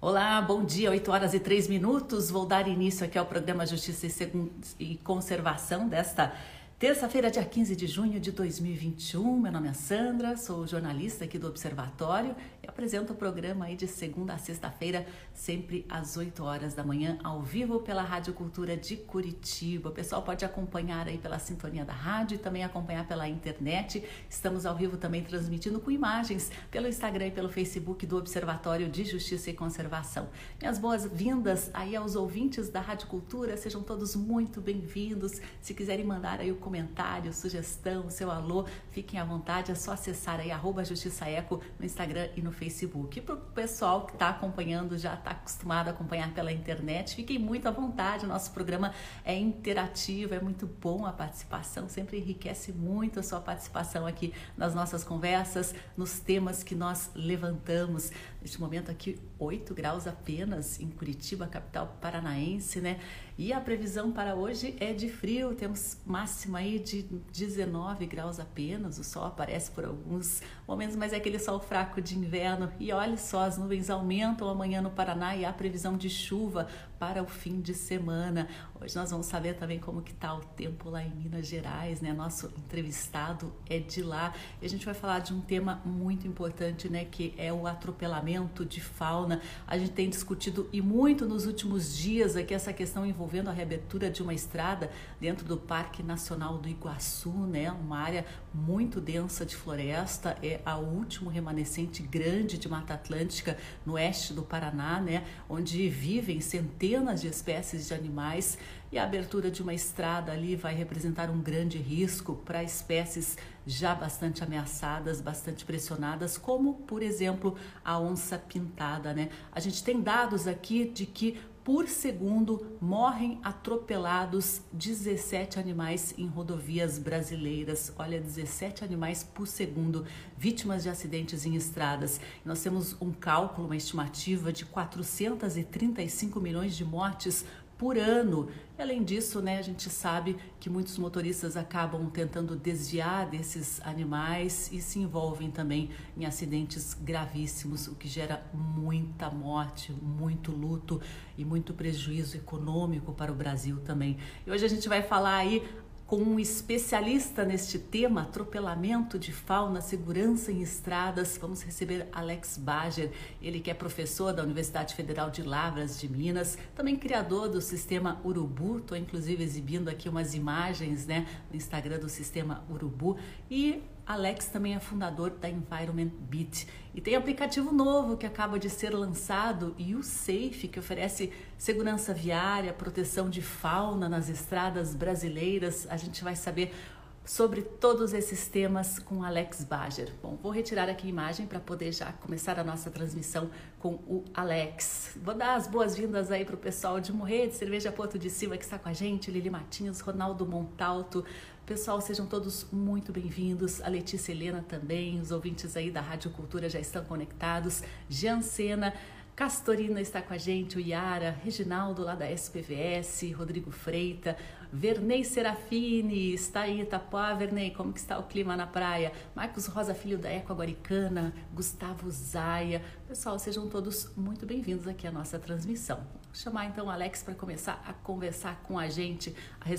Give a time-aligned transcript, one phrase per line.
[0.00, 2.30] Olá, bom dia, 8 horas e 3 minutos.
[2.30, 4.30] Vou dar início aqui ao programa Justiça
[4.78, 6.32] e Conservação desta
[6.78, 9.40] Terça-feira, dia 15 de junho de 2021.
[9.40, 13.88] Meu nome é Sandra, sou jornalista aqui do Observatório e apresento o programa aí de
[13.88, 15.04] segunda a sexta-feira,
[15.34, 19.88] sempre às 8 horas da manhã, ao vivo pela Rádio Cultura de Curitiba.
[19.88, 24.04] O pessoal pode acompanhar aí pela sintonia da rádio e também acompanhar pela internet.
[24.30, 29.04] Estamos ao vivo também transmitindo com imagens pelo Instagram e pelo Facebook do Observatório de
[29.04, 30.28] Justiça e Conservação.
[30.60, 35.40] Minhas boas-vindas aí aos ouvintes da Rádio Cultura, sejam todos muito bem-vindos.
[35.60, 40.38] Se quiserem mandar aí o comentário, sugestão, seu alô, fiquem à vontade, é só acessar
[40.38, 43.18] aí arroba Justiça Eco no Instagram e no Facebook.
[43.18, 47.38] E para o pessoal que está acompanhando, já está acostumado a acompanhar pela internet, fiquem
[47.38, 48.92] muito à vontade, o nosso programa
[49.24, 54.74] é interativo, é muito bom a participação, sempre enriquece muito a sua participação aqui nas
[54.74, 58.12] nossas conversas, nos temas que nós levantamos.
[58.48, 62.98] Neste momento aqui, 8 graus apenas em Curitiba, capital paranaense, né?
[63.36, 68.98] E a previsão para hoje é de frio, temos máxima aí de 19 graus apenas,
[68.98, 72.72] o sol aparece por alguns momentos, mas é aquele sol fraco de inverno.
[72.80, 76.68] E olha só, as nuvens aumentam amanhã no Paraná e há previsão de chuva
[76.98, 78.48] para o fim de semana.
[78.80, 82.12] Hoje nós vamos saber também como que está o tempo lá em Minas Gerais, né?
[82.12, 86.88] Nosso entrevistado é de lá e a gente vai falar de um tema muito importante,
[86.88, 87.04] né?
[87.04, 89.40] Que é o atropelamento de fauna.
[89.66, 94.10] A gente tem discutido e muito nos últimos dias aqui essa questão envolvendo a reabertura
[94.10, 97.70] de uma estrada dentro do Parque Nacional do Iguaçu, né?
[97.70, 103.92] Uma área muito densa de floresta, é a último remanescente grande de Mata Atlântica no
[103.92, 105.24] oeste do Paraná, né?
[105.48, 108.56] Onde vivem centenas centenas de espécies de animais
[108.90, 113.36] e a abertura de uma estrada ali vai representar um grande risco para espécies
[113.66, 119.28] já bastante ameaçadas, bastante pressionadas, como por exemplo a onça pintada, né?
[119.52, 126.98] A gente tem dados aqui de que por segundo morrem atropelados 17 animais em rodovias
[126.98, 127.92] brasileiras.
[127.98, 132.22] Olha, 17 animais por segundo vítimas de acidentes em estradas.
[132.42, 137.44] Nós temos um cálculo, uma estimativa de 435 milhões de mortes
[137.78, 138.48] por ano.
[138.76, 144.80] Além disso, né, a gente sabe que muitos motoristas acabam tentando desviar desses animais e
[144.80, 151.00] se envolvem também em acidentes gravíssimos, o que gera muita morte, muito luto
[151.36, 154.18] e muito prejuízo econômico para o Brasil também.
[154.46, 155.66] E hoje a gente vai falar aí
[156.08, 161.36] com um especialista neste tema, atropelamento de fauna, segurança em estradas.
[161.36, 166.56] Vamos receber Alex Bager, ele que é professor da Universidade Federal de Lavras de Minas,
[166.74, 168.78] também criador do sistema Urubu.
[168.78, 173.18] Estou inclusive exibindo aqui umas imagens né, no Instagram do sistema Urubu.
[173.50, 178.70] E Alex também é fundador da Environment Beat e tem aplicativo novo que acaba de
[178.70, 185.86] ser lançado, e o Safe, que oferece segurança viária, proteção de fauna nas estradas brasileiras.
[185.90, 186.74] A gente vai saber
[187.22, 190.10] sobre todos esses temas com Alex Bager.
[190.22, 194.24] Bom, vou retirar aqui a imagem para poder já começar a nossa transmissão com o
[194.32, 195.18] Alex.
[195.22, 198.56] Vou dar as boas-vindas aí para o pessoal de Morrer, de Cerveja Porto de Silva,
[198.56, 201.22] que está com a gente, Lili Matinhos, Ronaldo Montalto,
[201.68, 203.82] Pessoal, sejam todos muito bem-vindos.
[203.82, 207.82] A Letícia Helena também, os ouvintes aí da Rádio Cultura já estão conectados.
[208.08, 208.94] Jean Sena,
[209.36, 214.34] Castorina está com a gente, o Yara, Reginaldo lá da SPVS, Rodrigo Freita,
[214.72, 219.12] Vernei Serafini, está aí Itapuá, Vernei, como que está o clima na praia?
[219.34, 222.82] Marcos Rosa Filho da Eco Aguaricana, Gustavo Zaia.
[223.06, 225.98] Pessoal, sejam todos muito bem-vindos aqui à nossa transmissão.
[225.98, 229.77] Vou chamar então o Alex para começar a conversar com a gente a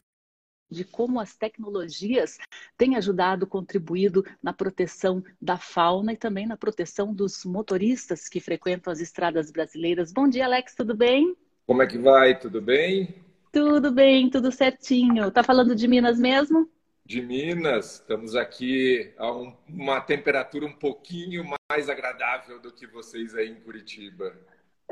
[0.69, 2.37] de como as tecnologias
[2.77, 8.91] têm ajudado, contribuído na proteção da fauna e também na proteção dos motoristas que frequentam
[8.91, 10.11] as estradas brasileiras.
[10.11, 11.35] Bom dia, Alex, tudo bem?
[11.65, 12.39] Como é que vai?
[12.39, 13.15] Tudo bem?
[13.51, 15.31] Tudo bem, tudo certinho.
[15.31, 16.69] Tá falando de Minas mesmo?
[17.03, 23.33] De Minas, estamos aqui a um, uma temperatura um pouquinho mais agradável do que vocês
[23.33, 24.35] aí em Curitiba.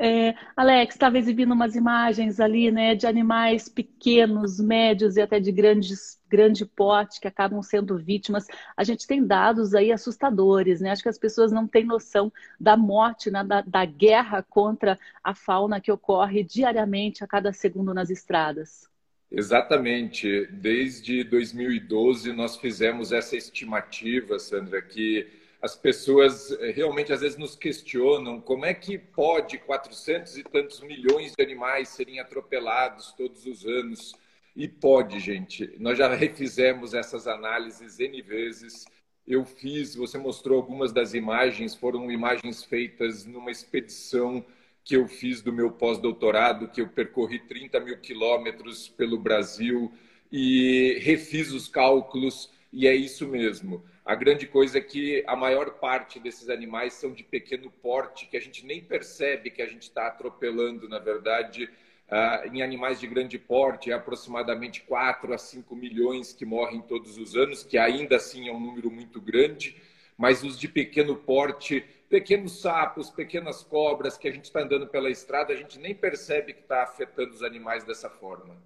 [0.00, 5.50] É, Alex estava exibindo umas imagens ali, né, de animais pequenos, médios e até de
[5.50, 8.46] grandes, grande porte que acabam sendo vítimas.
[8.76, 10.92] A gente tem dados aí assustadores, né?
[10.92, 15.34] Acho que as pessoas não têm noção da morte, né, da, da guerra contra a
[15.34, 18.88] fauna que ocorre diariamente a cada segundo nas estradas.
[19.30, 20.46] Exatamente.
[20.46, 25.26] Desde 2012 nós fizemos essa estimativa, Sandra, que
[25.60, 30.80] as pessoas eh, realmente às vezes nos questionam como é que pode 400 e tantos
[30.80, 34.14] milhões de animais serem atropelados todos os anos.
[34.54, 35.74] E pode, gente.
[35.78, 38.84] Nós já refizemos essas análises N vezes.
[39.26, 44.44] Eu fiz, você mostrou algumas das imagens, foram imagens feitas numa expedição
[44.84, 49.92] que eu fiz do meu pós-doutorado, que eu percorri 30 mil quilômetros pelo Brasil
[50.32, 53.84] e refiz os cálculos, e é isso mesmo.
[54.04, 58.36] A grande coisa é que a maior parte desses animais são de pequeno porte, que
[58.36, 61.68] a gente nem percebe que a gente está atropelando, na verdade,
[62.10, 67.18] Uh, em animais de grande porte, é aproximadamente 4 a 5 milhões que morrem todos
[67.18, 69.76] os anos, que ainda assim é um número muito grande,
[70.16, 75.10] mas os de pequeno porte, pequenos sapos, pequenas cobras que a gente está andando pela
[75.10, 78.56] estrada, a gente nem percebe que está afetando os animais dessa forma.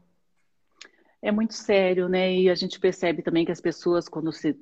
[1.22, 2.34] É muito sério, né?
[2.34, 4.58] E a gente percebe também que as pessoas, quando se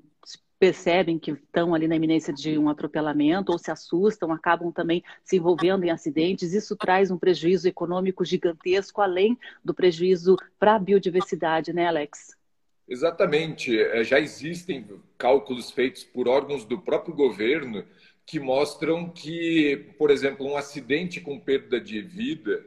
[0.58, 5.38] percebem que estão ali na iminência de um atropelamento ou se assustam, acabam também se
[5.38, 6.52] envolvendo em acidentes.
[6.52, 12.36] Isso traz um prejuízo econômico gigantesco, além do prejuízo para a biodiversidade, né, Alex?
[12.86, 13.80] Exatamente.
[13.80, 14.86] É, já existem
[15.16, 17.82] cálculos feitos por órgãos do próprio governo
[18.26, 22.62] que mostram que, por exemplo, um acidente com perda de vida,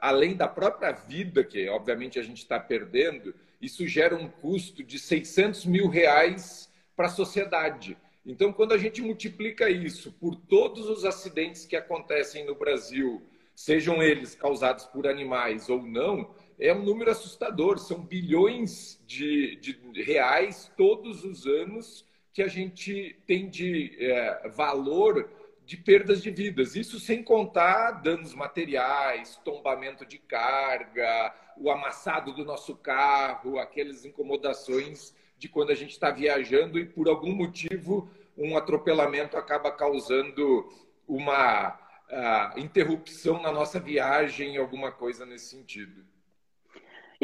[0.00, 4.98] além da própria vida, que obviamente a gente está perdendo, isso gera um custo de
[4.98, 7.96] 600 mil reais para a sociedade.
[8.26, 13.22] Então, quando a gente multiplica isso por todos os acidentes que acontecem no Brasil,
[13.54, 17.78] sejam eles causados por animais ou não, é um número assustador.
[17.78, 25.30] São bilhões de, de reais todos os anos que a gente tem de é, valor
[25.64, 26.76] de perdas de vidas.
[26.76, 35.14] Isso sem contar danos materiais, tombamento de carga, o amassado do nosso carro, aquelas incomodações
[35.38, 40.68] de quando a gente está viajando e por algum motivo um atropelamento acaba causando
[41.06, 46.04] uma uh, interrupção na nossa viagem, alguma coisa nesse sentido.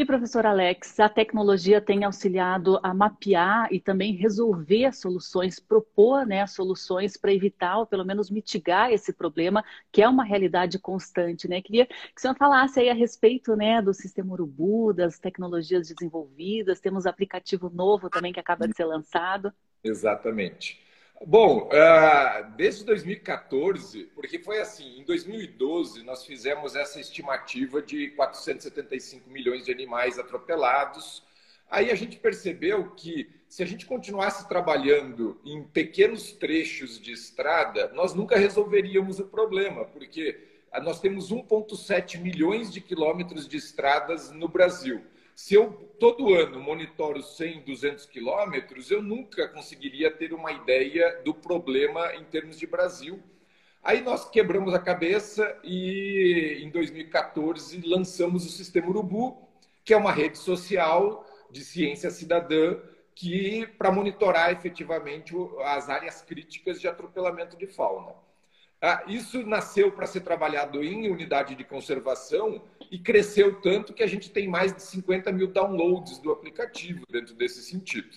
[0.00, 6.46] E professor Alex, a tecnologia tem auxiliado a mapear e também resolver soluções, propor né,
[6.46, 9.62] soluções para evitar ou pelo menos mitigar esse problema,
[9.92, 11.46] que é uma realidade constante.
[11.46, 11.60] Né?
[11.60, 16.80] Queria que o senhor falasse aí a respeito né, do sistema Urubu, das tecnologias desenvolvidas,
[16.80, 19.52] temos aplicativo novo também que acaba de ser lançado.
[19.84, 20.80] Exatamente.
[21.26, 29.28] Bom, uh, desde 2014, porque foi assim, em 2012 nós fizemos essa estimativa de 475
[29.28, 31.22] milhões de animais atropelados.
[31.70, 37.92] Aí a gente percebeu que se a gente continuasse trabalhando em pequenos trechos de estrada,
[37.92, 40.40] nós nunca resolveríamos o problema, porque
[40.82, 45.04] nós temos 1,7 milhões de quilômetros de estradas no Brasil.
[45.42, 51.32] Se eu todo ano monitoro 100, 200 quilômetros, eu nunca conseguiria ter uma ideia do
[51.32, 53.18] problema em termos de Brasil.
[53.82, 59.48] Aí nós quebramos a cabeça e em 2014 lançamos o Sistema Urubu,
[59.82, 62.78] que é uma rede social de ciência cidadã
[63.14, 65.34] que para monitorar efetivamente
[65.64, 68.14] as áreas críticas de atropelamento de fauna.
[68.82, 74.06] Ah, isso nasceu para ser trabalhado em unidade de conservação e cresceu tanto que a
[74.06, 78.16] gente tem mais de 50 mil downloads do aplicativo dentro desse sentido.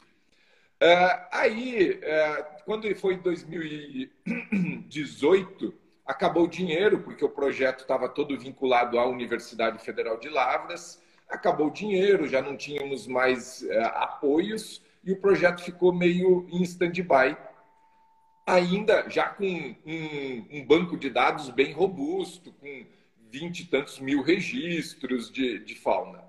[0.82, 5.74] Ah, aí, ah, quando foi em 2018,
[6.06, 11.68] acabou o dinheiro, porque o projeto estava todo vinculado à Universidade Federal de Lavras, acabou
[11.68, 17.36] o dinheiro, já não tínhamos mais apoios e o projeto ficou meio em stand-by
[18.46, 22.86] ainda já com um, um, banco de dados bem robusto, com
[23.32, 26.24] vinte e tantos mil registros de, de fauna.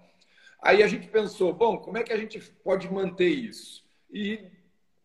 [0.62, 3.84] Aí a gente pensou, bom, como é que a gente pode manter isso?
[4.10, 4.40] E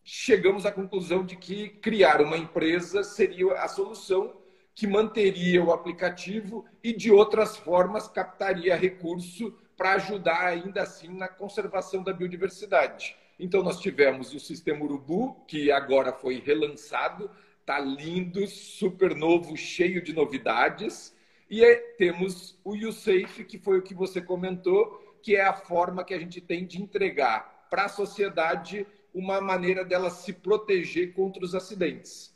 [0.03, 4.38] chegamos à conclusão de que criar uma empresa seria a solução
[4.74, 11.27] que manteria o aplicativo e, de outras formas, captaria recurso para ajudar ainda assim na
[11.27, 13.15] conservação da biodiversidade.
[13.39, 17.31] Então, nós tivemos o sistema Urubu, que agora foi relançado,
[17.62, 21.15] está lindo, super novo, cheio de novidades.
[21.50, 26.03] E é, temos o YouSafe, que foi o que você comentou, que é a forma
[26.03, 31.43] que a gente tem de entregar para a sociedade uma maneira dela se proteger contra
[31.43, 32.28] os acidentes.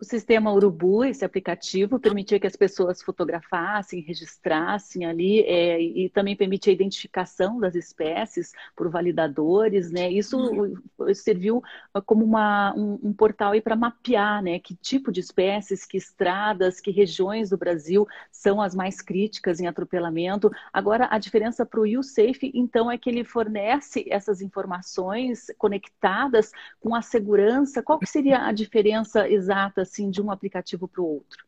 [0.00, 6.36] O sistema Urubu, esse aplicativo, permitia que as pessoas fotografassem, registrassem ali é, e também
[6.36, 10.08] permitia a identificação das espécies por validadores, né?
[10.08, 10.74] Isso uhum.
[11.14, 11.60] serviu
[12.06, 14.60] como uma, um, um portal para mapear, né?
[14.60, 19.66] Que tipo de espécies, que estradas, que regiões do Brasil são as mais críticas em
[19.66, 20.48] atropelamento.
[20.72, 26.94] Agora, a diferença para o YouSafe, então, é que ele fornece essas informações conectadas com
[26.94, 27.82] a segurança.
[27.82, 31.46] Qual que seria a diferença exata assim de um aplicativo para o outro?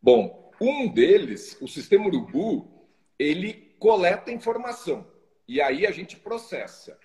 [0.00, 5.06] Bom, um deles, o sistema Urubu, ele coleta informação
[5.46, 6.98] e aí a gente processa.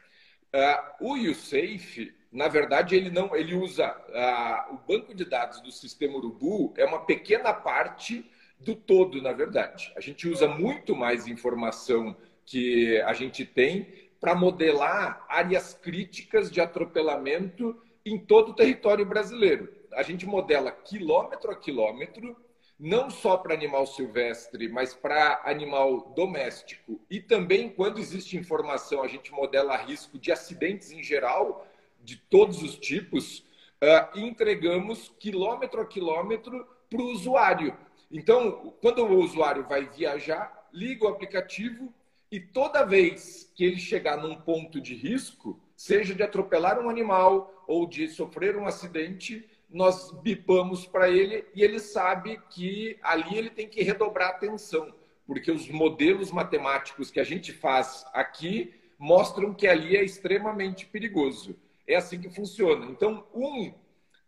[0.53, 5.71] Uh, o YouSafe, na verdade, ele não, ele usa uh, o banco de dados do
[5.71, 8.29] sistema Urubu é uma pequena parte
[8.59, 9.91] do todo, na verdade.
[9.95, 12.15] A gente usa muito mais informação
[12.45, 19.71] que a gente tem para modelar áreas críticas de atropelamento em todo o território brasileiro.
[19.97, 22.37] A gente modela quilômetro a quilômetro,
[22.79, 27.01] não só para animal silvestre, mas para animal doméstico.
[27.09, 31.65] E também, quando existe informação, a gente modela risco de acidentes em geral,
[32.03, 37.75] de todos os tipos, uh, e entregamos quilômetro a quilômetro para o usuário.
[38.11, 41.91] Então, quando o usuário vai viajar, liga o aplicativo
[42.31, 47.63] e toda vez que ele chegar num ponto de risco, seja de atropelar um animal
[47.65, 53.49] ou de sofrer um acidente, nós bipamos para ele e ele sabe que ali ele
[53.49, 54.93] tem que redobrar atenção,
[55.25, 61.55] porque os modelos matemáticos que a gente faz aqui mostram que ali é extremamente perigoso.
[61.85, 62.85] É assim que funciona.
[62.85, 63.73] Então, um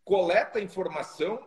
[0.04, 1.40] coleta informação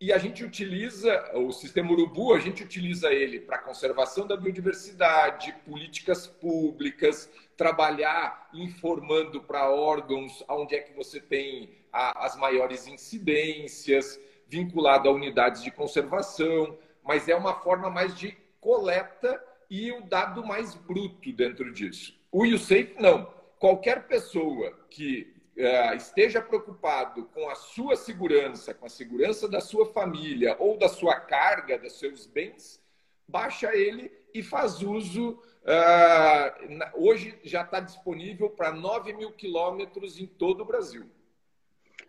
[0.00, 5.52] e a gente utiliza o sistema Urubu, a gente utiliza ele para conservação da biodiversidade,
[5.66, 14.20] políticas públicas, trabalhar informando para órgãos onde é que você tem a, as maiores incidências,
[14.46, 20.46] vinculado a unidades de conservação, mas é uma forma mais de coleta e o dado
[20.46, 22.16] mais bruto dentro disso.
[22.30, 23.32] O USAFE não.
[23.58, 25.34] Qualquer pessoa que
[25.96, 31.18] esteja preocupado com a sua segurança, com a segurança da sua família ou da sua
[31.18, 32.80] carga, dos seus bens,
[33.26, 35.40] baixa ele e faz uso.
[35.64, 41.10] Uh, hoje já está disponível para 9 mil quilômetros em todo o Brasil.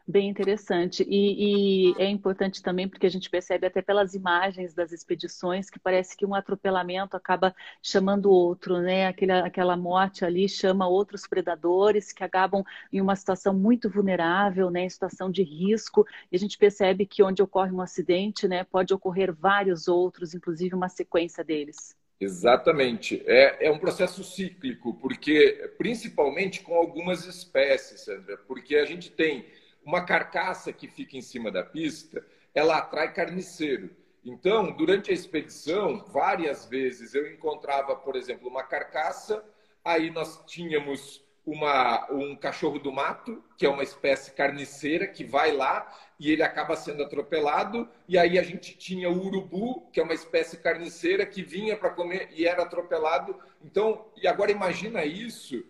[0.09, 1.05] Bem interessante.
[1.07, 5.77] E, e, é importante também porque a gente percebe até pelas imagens das expedições que
[5.77, 9.05] parece que um atropelamento acaba chamando outro, né?
[9.05, 14.81] Aquela, aquela morte ali chama outros predadores que acabam em uma situação muito vulnerável, né?
[14.85, 16.03] Em situação de risco.
[16.31, 18.63] E a gente percebe que onde ocorre um acidente, né?
[18.63, 21.95] Pode ocorrer vários outros, inclusive uma sequência deles.
[22.19, 23.21] Exatamente.
[23.27, 29.45] É, é um processo cíclico, porque principalmente com algumas espécies, Sandra, porque a gente tem
[29.89, 33.89] uma carcaça que fica em cima da pista, ela atrai carniceiro.
[34.23, 39.43] Então, durante a expedição, várias vezes eu encontrava, por exemplo, uma carcaça,
[39.83, 45.51] aí nós tínhamos uma, um cachorro do mato, que é uma espécie carniceira, que vai
[45.51, 50.03] lá e ele acaba sendo atropelado, e aí a gente tinha o urubu, que é
[50.03, 53.35] uma espécie carniceira, que vinha para comer e era atropelado.
[53.63, 55.65] Então, e agora imagina isso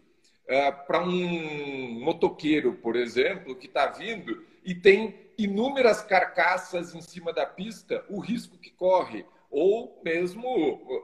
[0.50, 7.32] é, para um motoqueiro, por exemplo, que está vindo e tem inúmeras carcaças em cima
[7.32, 9.26] da pista, o risco que corre.
[9.52, 10.48] Ou mesmo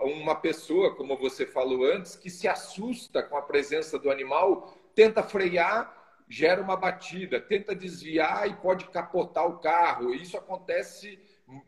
[0.04, 5.22] uma pessoa, como você falou antes, que se assusta com a presença do animal, tenta
[5.22, 5.96] frear,
[6.28, 10.14] gera uma batida, tenta desviar e pode capotar o carro.
[10.14, 11.20] Isso acontece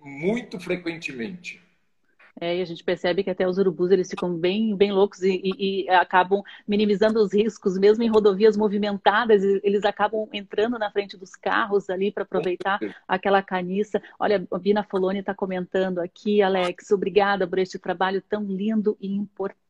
[0.01, 1.66] muito frequentemente.
[2.39, 5.41] É, e a gente percebe que até os urubus eles ficam bem, bem loucos e,
[5.43, 11.17] e, e, acabam minimizando os riscos, mesmo em rodovias movimentadas, eles acabam entrando na frente
[11.17, 14.01] dos carros ali para aproveitar aquela caniça.
[14.19, 19.11] Olha, a Bina Foloni está comentando aqui, Alex, obrigada por este trabalho tão lindo e
[19.15, 19.66] importante.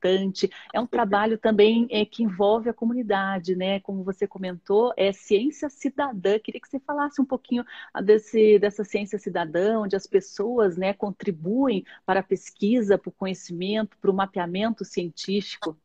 [0.74, 3.80] É um trabalho também é, que envolve a comunidade, né?
[3.80, 6.40] Como você comentou, é ciência cidadã.
[6.40, 7.66] Queria que você falasse um pouquinho
[8.04, 13.98] desse, dessa ciência cidadã, onde as pessoas né, contribuem para a pesquisa para o conhecimento,
[14.00, 15.78] para o mapeamento científico?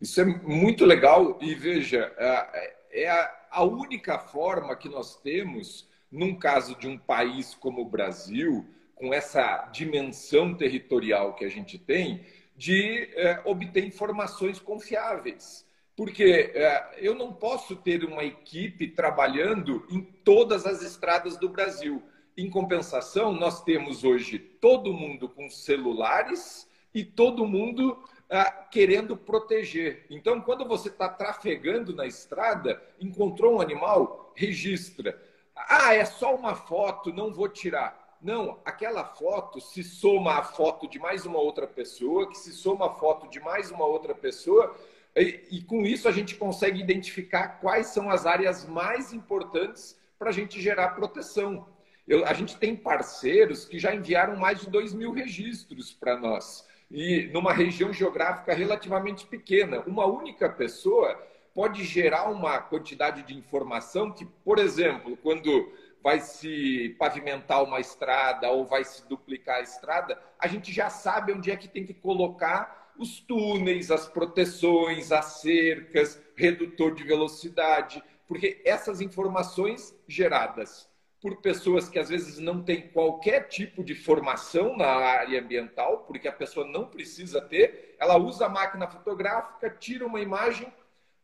[0.00, 6.38] Isso é muito legal e veja, é, é a única forma que nós temos, num
[6.38, 12.24] caso de um país como o Brasil, com essa dimensão territorial que a gente tem,
[12.56, 15.66] de é, obter informações confiáveis.
[15.94, 22.02] Porque é, eu não posso ter uma equipe trabalhando em todas as estradas do Brasil.
[22.36, 30.06] Em compensação, nós temos hoje todo mundo com celulares e todo mundo ah, querendo proteger.
[30.10, 35.20] Então, quando você está trafegando na estrada, encontrou um animal, registra.
[35.54, 38.05] Ah, é só uma foto, não vou tirar.
[38.20, 42.86] Não, aquela foto se soma à foto de mais uma outra pessoa, que se soma
[42.86, 44.74] à foto de mais uma outra pessoa,
[45.14, 50.30] e, e com isso a gente consegue identificar quais são as áreas mais importantes para
[50.30, 51.66] a gente gerar proteção.
[52.06, 56.66] Eu, a gente tem parceiros que já enviaram mais de 2 mil registros para nós.
[56.90, 61.20] E numa região geográfica relativamente pequena, uma única pessoa
[61.52, 68.50] pode gerar uma quantidade de informação que, por exemplo, quando vai se pavimentar uma estrada
[68.50, 71.94] ou vai se duplicar a estrada, a gente já sabe onde é que tem que
[71.94, 80.88] colocar os túneis, as proteções, as cercas, redutor de velocidade, porque essas informações geradas
[81.20, 86.28] por pessoas que às vezes não têm qualquer tipo de formação na área ambiental, porque
[86.28, 90.72] a pessoa não precisa ter, ela usa a máquina fotográfica, tira uma imagem,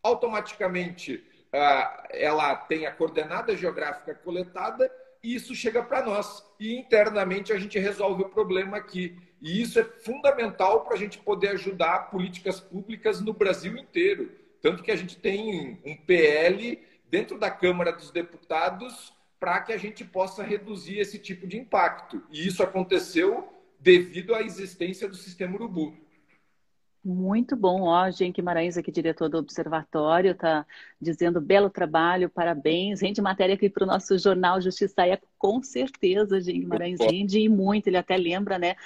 [0.02, 4.90] automaticamente ela tem a coordenada geográfica coletada
[5.22, 6.44] e isso chega para nós.
[6.58, 9.16] E internamente a gente resolve o problema aqui.
[9.40, 14.30] E isso é fundamental para a gente poder ajudar políticas públicas no Brasil inteiro.
[14.60, 16.80] Tanto que a gente tem um PL
[17.10, 22.22] dentro da Câmara dos Deputados para que a gente possa reduzir esse tipo de impacto.
[22.30, 25.96] E isso aconteceu devido à existência do sistema Urubu.
[27.04, 30.64] Muito bom, ó, Jean Guimarães, aqui, diretor do Observatório, está
[31.00, 33.00] dizendo belo trabalho, parabéns.
[33.02, 37.48] Rende matéria aqui para o nosso jornal Justiça é com certeza, Jean Guimarães rende e
[37.48, 37.88] muito.
[37.88, 38.76] Ele até lembra, né,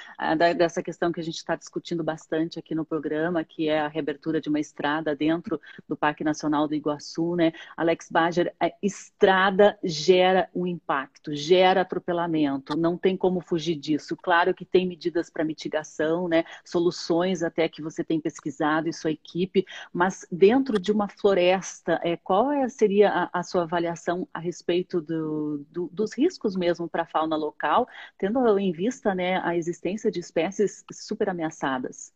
[0.56, 4.40] dessa questão que a gente está discutindo bastante aqui no programa, que é a reabertura
[4.40, 7.52] de uma estrada dentro do Parque Nacional do Iguaçu, né?
[7.76, 14.16] Alex Bager, a estrada gera um impacto, gera atropelamento, não tem como fugir disso.
[14.16, 19.10] Claro que tem medidas para mitigação, né, soluções até que você tem pesquisado e sua
[19.10, 24.38] equipe, mas dentro de uma floresta, é, qual é, seria a, a, sua avaliação a
[24.38, 27.88] respeito do, do, dos riscos mesmo para a fauna local,
[28.18, 32.12] tendo em vista né, a existência de espécies super ameaçadas?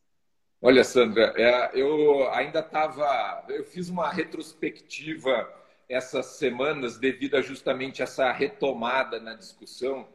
[0.63, 3.47] Olha, Sandra, é, eu ainda estava.
[3.49, 5.49] Eu fiz uma retrospectiva
[5.89, 10.07] essas semanas devido a justamente essa retomada na discussão.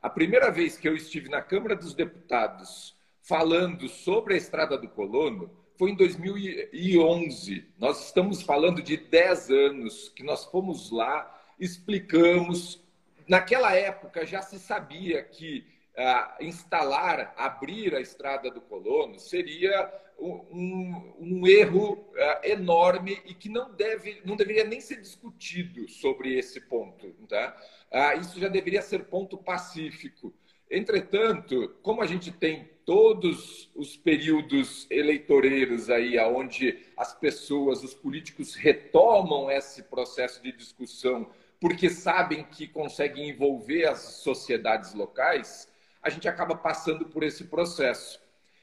[0.00, 4.86] A primeira vez que eu estive na Câmara dos Deputados falando sobre a Estrada do
[4.86, 7.66] Colono foi em 2011.
[7.78, 12.84] Nós estamos falando de 10 anos que nós fomos lá, explicamos.
[13.28, 15.66] Naquela época já se sabia que
[15.96, 23.48] ah, instalar, abrir a Estrada do Colono seria um, um erro ah, enorme e que
[23.48, 27.12] não, deve, não deveria nem ser discutido sobre esse ponto.
[27.28, 27.56] Tá?
[27.90, 30.34] Ah, isso já deveria ser ponto pacífico.
[30.70, 38.54] Entretanto, como a gente tem todos os períodos eleitoreiros aí, aonde as pessoas, os políticos
[38.54, 45.68] retomam esse processo de discussão porque sabem que conseguem envolver as sociedades locais,
[46.02, 48.20] a gente acaba passando por esse processo.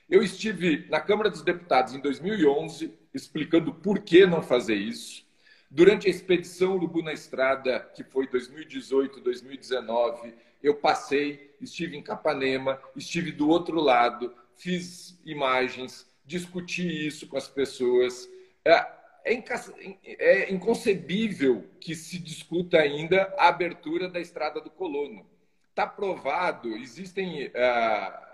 [0.10, 5.26] Eu estive na Câmara dos Deputados em 2011 explicando por que não fazer isso.
[5.70, 12.80] Durante a expedição Urubu na Estrada, que foi 2018, 2019, eu passei, estive em Capanema,
[12.96, 18.30] estive do outro lado, fiz imagens, discuti isso com as pessoas.
[18.64, 18.86] É,
[19.26, 19.42] é,
[20.04, 25.26] é inconcebível que se discuta ainda a abertura da Estrada do Colono.
[25.70, 27.60] Está provado, existem ah,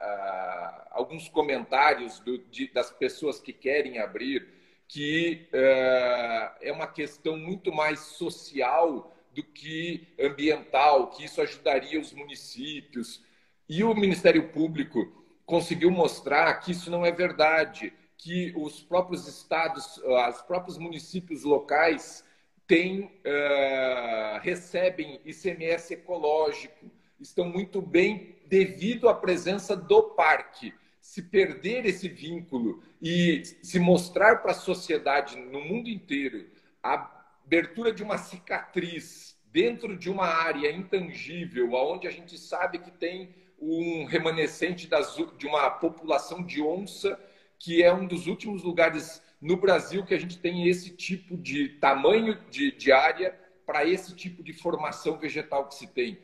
[0.02, 4.48] ah, alguns comentários do, de, das pessoas que querem abrir,
[4.88, 12.12] que ah, é uma questão muito mais social do que ambiental, que isso ajudaria os
[12.12, 13.24] municípios.
[13.70, 19.98] E o Ministério Público conseguiu mostrar que isso não é verdade, que os próprios estados,
[19.98, 22.24] os próprios municípios locais
[22.68, 30.74] têm, uh, recebem ICMS ecológico, estão muito bem devido à presença do parque.
[31.00, 36.46] Se perder esse vínculo e se mostrar para a sociedade no mundo inteiro
[36.84, 37.10] a
[37.46, 43.34] abertura de uma cicatriz dentro de uma área intangível, onde a gente sabe que tem
[43.62, 47.20] um remanescente das, de uma população de onça,
[47.60, 51.70] que é um dos últimos lugares no Brasil que a gente tem esse tipo de
[51.80, 56.18] tamanho de, de área para esse tipo de formação vegetal que se tem.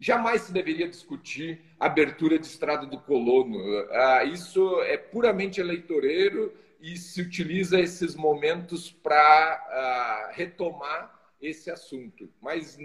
[0.00, 3.58] Jamais se deveria discutir abertura de estrada do colono.
[3.90, 12.28] Ah, isso é puramente eleitoreiro e se utiliza esses momentos para uh, retomar esse assunto.
[12.40, 12.78] Mas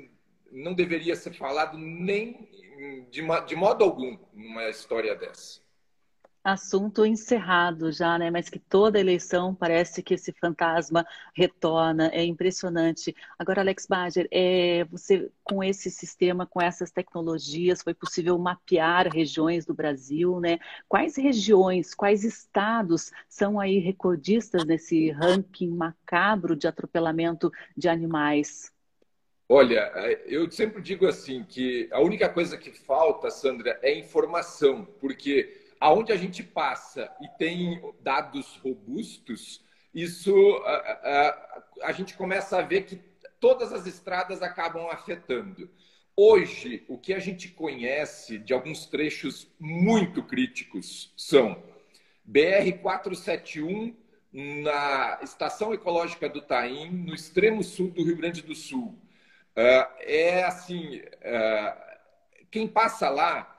[0.51, 2.49] não deveria ser falado nem
[3.09, 5.62] de, de modo algum numa história dessa
[6.43, 8.29] assunto encerrado já, né?
[8.29, 13.15] Mas que toda eleição parece que esse fantasma retorna, é impressionante.
[13.39, 19.65] Agora, Alex Bager, é, você com esse sistema, com essas tecnologias, foi possível mapear regiões
[19.65, 20.59] do Brasil, né?
[20.89, 28.71] Quais regiões, quais estados são aí recordistas nesse ranking macabro de atropelamento de animais?
[29.47, 29.91] Olha,
[30.25, 36.13] eu sempre digo assim que a única coisa que falta, Sandra, é informação, porque aonde
[36.13, 39.61] a gente passa e tem dados robustos,
[39.93, 43.01] isso a, a, a, gente começa a ver que
[43.37, 45.69] todas as estradas acabam afetando.
[46.15, 51.61] Hoje, o que a gente conhece de alguns trechos muito críticos são
[52.23, 53.93] BR 471
[54.31, 58.97] na Estação Ecológica do Taim, no extremo sul do Rio Grande do Sul.
[59.99, 61.01] é assim,
[62.49, 63.52] quem passa lá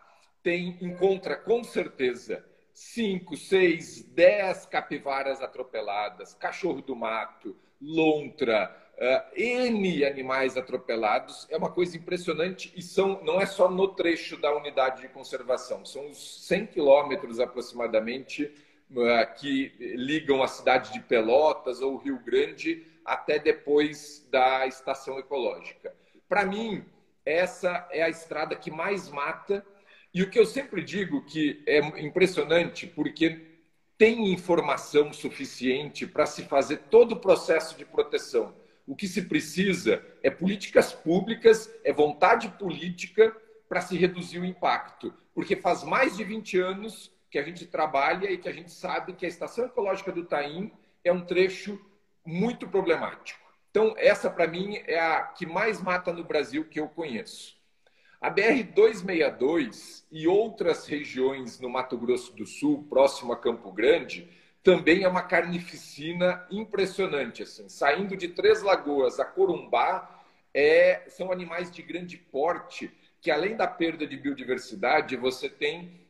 [0.44, 10.04] tem encontra com certeza cinco, seis, dez capivaras atropeladas, cachorro do mato, lontra, uh, N
[10.04, 11.46] animais atropelados.
[11.50, 15.84] É uma coisa impressionante e são, não é só no trecho da unidade de conservação,
[15.84, 18.52] são os 100 quilômetros aproximadamente
[18.90, 25.94] uh, que ligam a cidade de Pelotas ou Rio Grande até depois da estação ecológica.
[26.28, 26.84] Para mim,
[27.24, 29.64] essa é a estrada que mais mata
[30.14, 33.54] e o que eu sempre digo que é impressionante, porque
[33.98, 38.54] tem informação suficiente para se fazer todo o processo de proteção.
[38.86, 43.34] O que se precisa é políticas públicas, é vontade política
[43.68, 45.12] para se reduzir o impacto.
[45.34, 49.14] Porque faz mais de 20 anos que a gente trabalha e que a gente sabe
[49.14, 50.70] que a Estação Ecológica do Taim
[51.02, 51.80] é um trecho
[52.24, 53.40] muito problemático.
[53.68, 57.56] Então, essa, para mim, é a que mais mata no Brasil que eu conheço.
[58.24, 64.26] A BR-262 e outras regiões no Mato Grosso do Sul, próximo a Campo Grande,
[64.62, 67.42] também é uma carnificina impressionante.
[67.42, 67.68] Assim.
[67.68, 73.66] Saindo de Três Lagoas a Corumbá, é, são animais de grande porte, que além da
[73.66, 76.00] perda de biodiversidade, você tem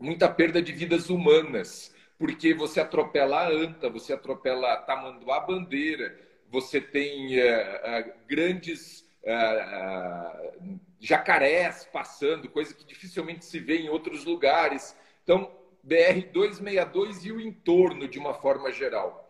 [0.00, 6.18] muita perda de vidas humanas, porque você atropela a anta, você atropela a tamanduá bandeira,
[6.50, 14.24] você tem uh, uh, grandes uh, jacarés passando, coisa que dificilmente se vê em outros
[14.24, 14.96] lugares.
[15.22, 15.50] Então,
[15.86, 19.24] BR-262 e o entorno de uma forma geral.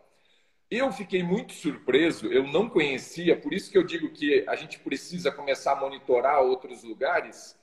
[0.69, 4.77] Eu fiquei muito surpreso, eu não conhecia, por isso que eu digo que a gente
[4.79, 7.57] precisa começar a monitorar outros lugares,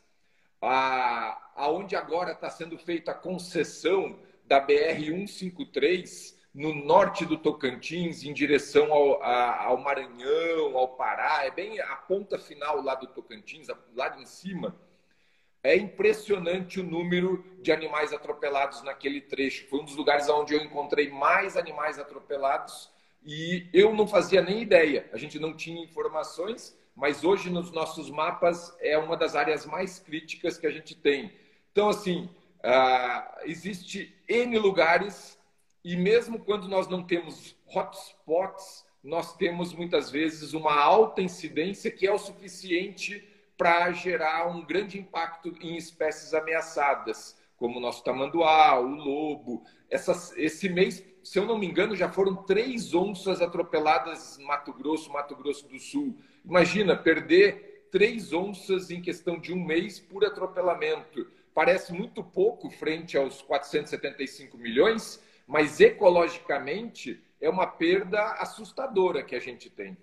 [1.55, 8.93] aonde agora está sendo feita a concessão da BR-153 no norte do Tocantins, em direção
[8.93, 14.17] ao, a, ao Maranhão, ao Pará, é bem a ponta final lá do Tocantins, lá
[14.21, 14.79] em cima.
[15.64, 19.67] É impressionante o número de animais atropelados naquele trecho.
[19.67, 22.88] Foi um dos lugares onde eu encontrei mais animais atropelados
[23.25, 25.09] e eu não fazia nem ideia.
[25.12, 29.99] A gente não tinha informações, mas hoje nos nossos mapas é uma das áreas mais
[29.99, 31.33] críticas que a gente tem.
[31.73, 32.29] Então, assim,
[32.61, 35.37] uh, existe N lugares
[35.85, 42.07] e mesmo quando nós não temos hotspots, nós temos muitas vezes uma alta incidência que
[42.07, 48.81] é o suficiente para gerar um grande impacto em espécies ameaçadas, como o nosso tamanduá,
[48.81, 49.62] o lobo.
[49.90, 54.73] Essas, esse mês, se eu não me engano, já foram três onças atropeladas em Mato
[54.73, 56.16] Grosso, Mato Grosso do Sul.
[56.44, 61.31] Imagina perder três onças em questão de um mês por atropelamento.
[61.55, 69.40] Parece muito pouco frente aos 475 milhões, mas ecologicamente é uma perda assustadora que a
[69.40, 69.96] gente tem.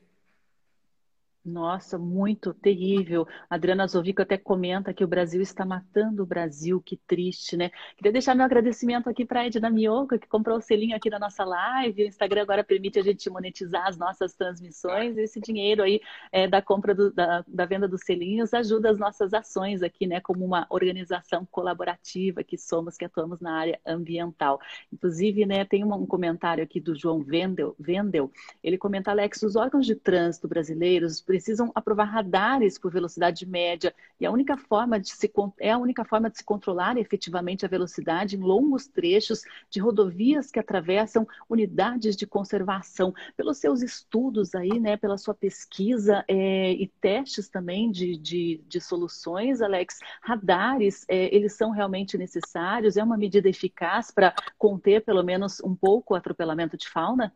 [1.44, 3.28] Nossa, muito terrível.
[3.50, 7.72] Adriana Zovico até comenta que o Brasil está matando o Brasil, que triste, né?
[7.98, 11.18] Queria deixar meu agradecimento aqui para a Edna Mioca, que comprou o selinho aqui da
[11.18, 12.04] nossa live.
[12.04, 15.18] O Instagram agora permite a gente monetizar as nossas transmissões.
[15.18, 16.00] Esse dinheiro aí
[16.32, 20.22] é, da compra do, da, da venda dos selinhos ajuda as nossas ações aqui, né?
[20.22, 24.60] Como uma organização colaborativa que somos, que atuamos na área ambiental.
[24.94, 28.32] Inclusive, né, tem um comentário aqui do João Vendel, Vendel.
[28.64, 34.26] Ele comenta, Alex, os órgãos de trânsito brasileiros precisam aprovar radares por velocidade média e
[34.26, 38.36] a única forma de se é a única forma de se controlar efetivamente a velocidade
[38.36, 43.14] em longos trechos de rodovias que atravessam unidades de conservação.
[43.38, 48.82] Pelos seus estudos aí, né, pela sua pesquisa é, e testes também de, de, de
[48.82, 52.98] soluções, Alex, radares, é, eles são realmente necessários?
[52.98, 57.34] É uma medida eficaz para conter pelo menos um pouco o atropelamento de fauna?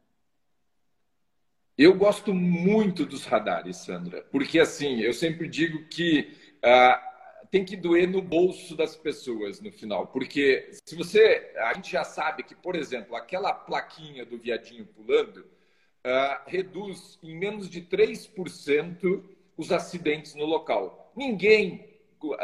[1.77, 6.33] Eu gosto muito dos radares, Sandra, porque assim, eu sempre digo que
[6.63, 11.91] uh, tem que doer no bolso das pessoas no final, porque se você, a gente
[11.91, 17.81] já sabe que, por exemplo, aquela plaquinha do viadinho pulando uh, reduz em menos de
[17.81, 19.21] 3%
[19.57, 21.11] os acidentes no local.
[21.13, 21.93] Ninguém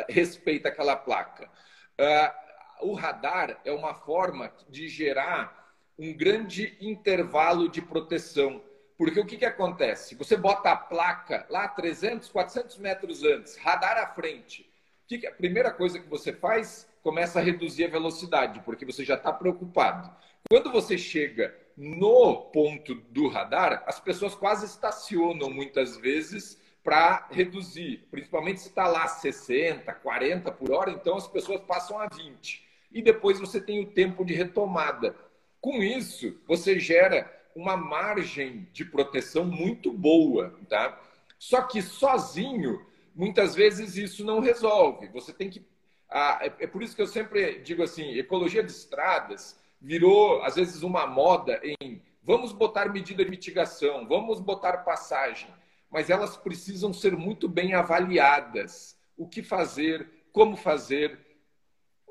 [0.09, 1.49] respeita aquela placa.
[1.97, 8.61] Uh, o radar é uma forma de gerar um grande intervalo de proteção
[9.01, 10.13] porque o que, que acontece?
[10.13, 14.71] Você bota a placa lá 300, 400 metros antes, radar à frente.
[15.07, 19.03] Que que, a primeira coisa que você faz, começa a reduzir a velocidade, porque você
[19.03, 20.15] já está preocupado.
[20.47, 28.07] Quando você chega no ponto do radar, as pessoas quase estacionam muitas vezes para reduzir,
[28.11, 32.63] principalmente se está lá 60, 40 por hora, então as pessoas passam a 20.
[32.91, 35.15] E depois você tem o tempo de retomada.
[35.59, 40.99] Com isso, você gera uma margem de proteção muito boa, tá?
[41.37, 42.85] Só que sozinho,
[43.15, 45.07] muitas vezes isso não resolve.
[45.09, 45.65] Você tem que.
[46.09, 50.83] Ah, é, por isso que eu sempre digo assim: ecologia de estradas virou, às vezes,
[50.83, 55.49] uma moda em vamos botar medida de mitigação, vamos botar passagem,
[55.89, 58.95] mas elas precisam ser muito bem avaliadas.
[59.17, 61.19] O que fazer, como fazer,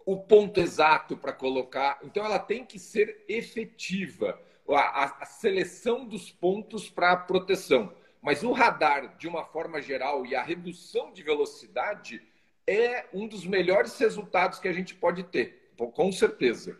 [0.04, 1.98] o ponto exato para colocar.
[2.02, 4.40] Então, ela tem que ser efetiva,
[4.74, 7.92] a, a seleção dos pontos para a proteção.
[8.22, 12.22] Mas o radar, de uma forma geral, e a redução de velocidade
[12.66, 16.78] é um dos melhores resultados que a gente pode ter, com certeza.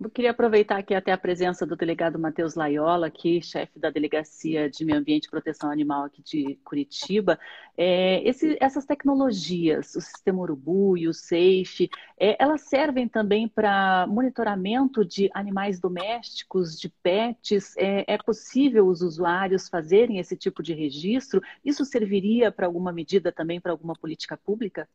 [0.00, 4.70] Eu queria aproveitar aqui até a presença do delegado Matheus Laiola, aqui, chefe da Delegacia
[4.70, 7.36] de Meio Ambiente e Proteção Animal aqui de Curitiba.
[7.76, 14.06] É, esse, essas tecnologias, o sistema Urubu e o SAFE, é, elas servem também para
[14.06, 17.76] monitoramento de animais domésticos, de pets?
[17.76, 21.42] É, é possível os usuários fazerem esse tipo de registro?
[21.64, 24.88] Isso serviria para alguma medida também, para alguma política pública?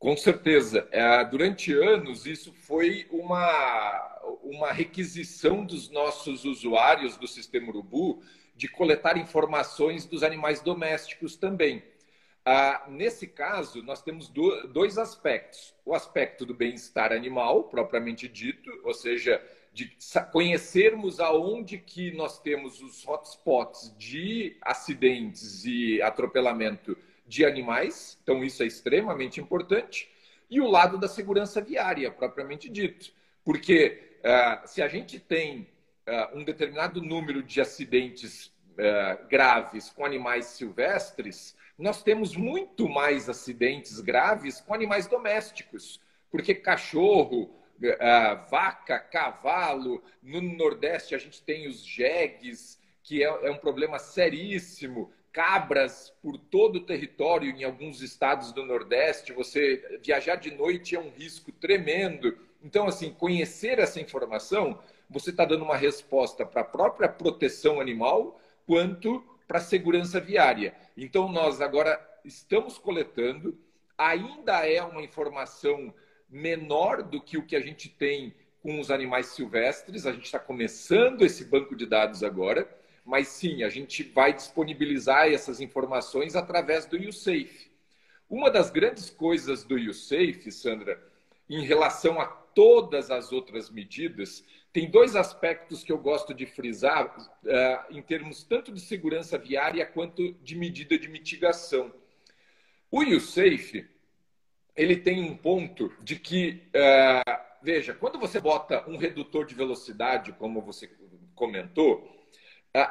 [0.00, 0.88] Com certeza.
[0.90, 8.22] É, durante anos, isso foi uma, uma requisição dos nossos usuários do sistema Urubu
[8.56, 11.82] de coletar informações dos animais domésticos também.
[12.46, 14.32] Ah, nesse caso, nós temos
[14.72, 19.38] dois aspectos: o aspecto do bem-estar animal, propriamente dito, ou seja,
[19.70, 19.94] de
[20.32, 26.96] conhecermos aonde que nós temos os hotspots de acidentes e atropelamento
[27.30, 30.10] de animais, então isso é extremamente importante,
[30.50, 33.12] e o lado da segurança viária, propriamente dito.
[33.44, 35.68] Porque uh, se a gente tem
[36.08, 43.28] uh, um determinado número de acidentes uh, graves com animais silvestres, nós temos muito mais
[43.28, 46.00] acidentes graves com animais domésticos,
[46.32, 47.54] porque cachorro,
[48.50, 55.10] vaca, cavalo, no Nordeste a gente tem os jegues, que é, é um problema seríssimo
[55.32, 59.32] cabras por todo o território em alguns estados do Nordeste.
[59.32, 62.36] Você viajar de noite é um risco tremendo.
[62.62, 68.40] Então, assim, conhecer essa informação, você está dando uma resposta para a própria proteção animal,
[68.66, 70.74] quanto para a segurança viária.
[70.96, 73.58] Então, nós agora estamos coletando,
[73.96, 75.94] ainda é uma informação
[76.28, 80.38] menor do que o que a gente tem com os animais silvestres, a gente está
[80.38, 82.68] começando esse banco de dados agora
[83.10, 87.68] mas sim, a gente vai disponibilizar essas informações através do YouSafe.
[88.28, 91.02] Uma das grandes coisas do YouSafe, Sandra,
[91.48, 97.08] em relação a todas as outras medidas, tem dois aspectos que eu gosto de frisar
[97.18, 101.92] uh, em termos tanto de segurança viária quanto de medida de mitigação.
[102.92, 103.88] O YouSafe,
[104.76, 110.32] ele tem um ponto de que, uh, veja, quando você bota um redutor de velocidade,
[110.34, 110.88] como você
[111.34, 112.19] comentou,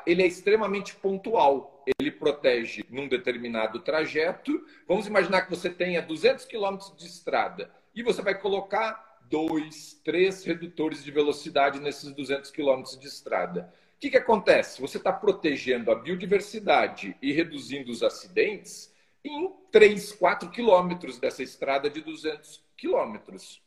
[0.06, 1.84] ele é extremamente pontual.
[2.00, 4.64] Ele protege num determinado trajeto.
[4.88, 10.44] Vamos imaginar que você tenha 200 quilômetros de estrada e você vai colocar dois, três
[10.44, 13.74] redutores de velocidade nesses 200 quilômetros de estrada.
[13.96, 14.82] O que, que acontece?
[14.82, 21.90] Você está protegendo a biodiversidade e reduzindo os acidentes em 3, 4 quilômetros dessa estrada
[21.90, 23.62] de 200 quilômetros.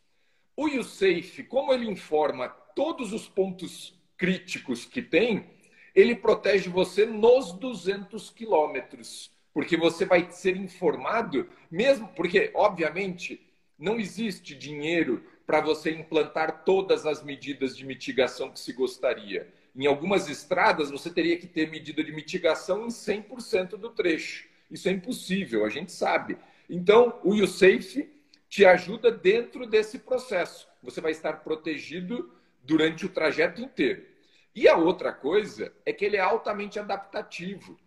[0.57, 5.51] O YouSafe, como ele informa todos os pontos críticos que tem,
[5.95, 13.41] ele protege você nos 200 quilômetros, porque você vai ser informado, mesmo porque, obviamente,
[13.79, 19.53] não existe dinheiro para você implantar todas as medidas de mitigação que se gostaria.
[19.75, 24.49] Em algumas estradas, você teria que ter medida de mitigação em 100% do trecho.
[24.71, 26.39] Isso é impossível, a gente sabe.
[26.69, 28.09] Então, o YouSafe
[28.49, 30.69] te ajuda dentro desse processo.
[30.83, 34.12] Você vai estar protegido durante o trajeto inteiro.
[34.55, 37.79] E a outra coisa é que ele é altamente adaptativo.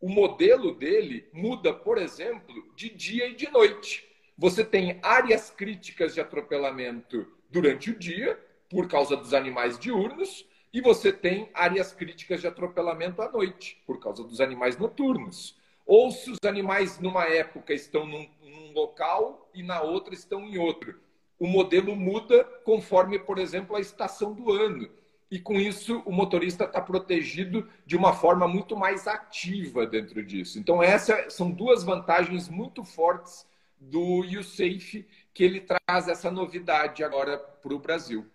[0.00, 4.08] O modelo dele muda, por exemplo, de dia e de noite.
[4.38, 8.38] Você tem áreas críticas de atropelamento durante o dia,
[8.70, 14.00] por causa dos animais diurnos, e você tem áreas críticas de atropelamento à noite, por
[14.00, 15.58] causa dos animais noturnos.
[15.86, 20.56] Ou se os animais, numa época, estão num, num local e na outra estão em
[20.56, 20.98] outro.
[21.38, 24.90] O modelo muda conforme, por exemplo, a estação do ano
[25.30, 30.58] e com isso o motorista está protegido de uma forma muito mais ativa dentro disso.
[30.58, 33.46] Então, essas são duas vantagens muito fortes
[33.78, 38.26] do USAFE, que ele traz essa novidade agora para o Brasil.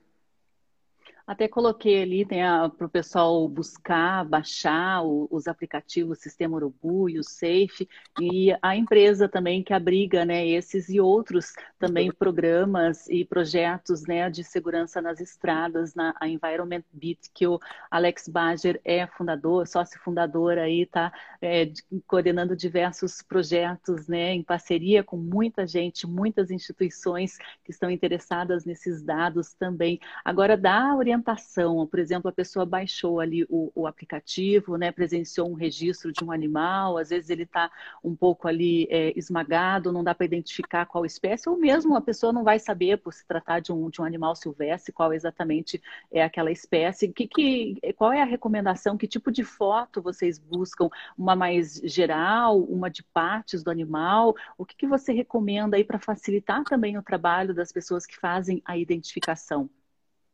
[1.32, 2.41] Até coloquei ali, tem
[2.78, 7.88] para o pessoal buscar, baixar o, os aplicativos Sistema Urubu e o Safe,
[8.20, 14.30] e a empresa também que abriga né, esses e outros também programas e projetos né,
[14.30, 17.58] de segurança nas estradas, na Environment Beat, que o
[17.89, 21.72] Alex Bager é fundador, sócio fundador aí, está é,
[22.08, 29.02] coordenando diversos projetos né, em parceria com muita gente, muitas instituições que estão interessadas nesses
[29.02, 29.98] dados também.
[30.26, 35.53] Agora, dá orientação por exemplo, a pessoa baixou ali o, o aplicativo, né, presenciou um
[35.53, 37.71] registro de um animal, às vezes ele está
[38.03, 42.34] um pouco ali é, esmagado, não dá para identificar qual espécie, ou mesmo a pessoa
[42.34, 45.81] não vai saber, por se tratar de um, de um animal silvestre, qual exatamente
[46.12, 47.12] é aquela espécie.
[47.12, 48.97] Que, que, qual é a recomendação?
[48.97, 50.89] Que tipo de foto vocês buscam?
[51.17, 54.36] Uma mais geral, uma de partes do animal?
[54.57, 58.62] O que, que você recomenda aí para facilitar também o trabalho das pessoas que fazem
[58.65, 59.69] a identificação?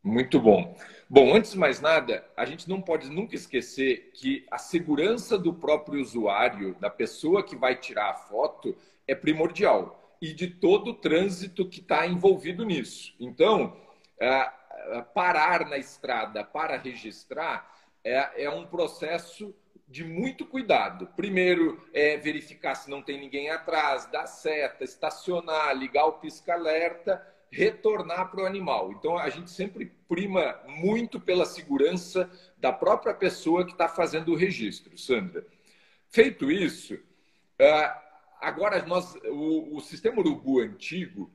[0.08, 0.74] Muito bom.
[1.06, 5.52] Bom, antes de mais nada, a gente não pode nunca esquecer que a segurança do
[5.52, 8.74] próprio usuário, da pessoa que vai tirar a foto,
[9.06, 13.14] é primordial e de todo o trânsito que está envolvido nisso.
[13.20, 13.76] Então,
[15.12, 17.70] parar na estrada para registrar
[18.02, 19.54] é, é um processo
[19.86, 21.06] de muito cuidado.
[21.14, 28.30] Primeiro, é verificar se não tem ninguém atrás, dar seta, estacionar, ligar o pisca-alerta retornar
[28.30, 28.92] para o animal.
[28.92, 34.36] Então, a gente sempre prima muito pela segurança da própria pessoa que está fazendo o
[34.36, 35.46] registro, Sandra.
[36.08, 36.98] Feito isso,
[37.60, 38.02] ah,
[38.40, 41.30] agora nós, o, o sistema urubu antigo,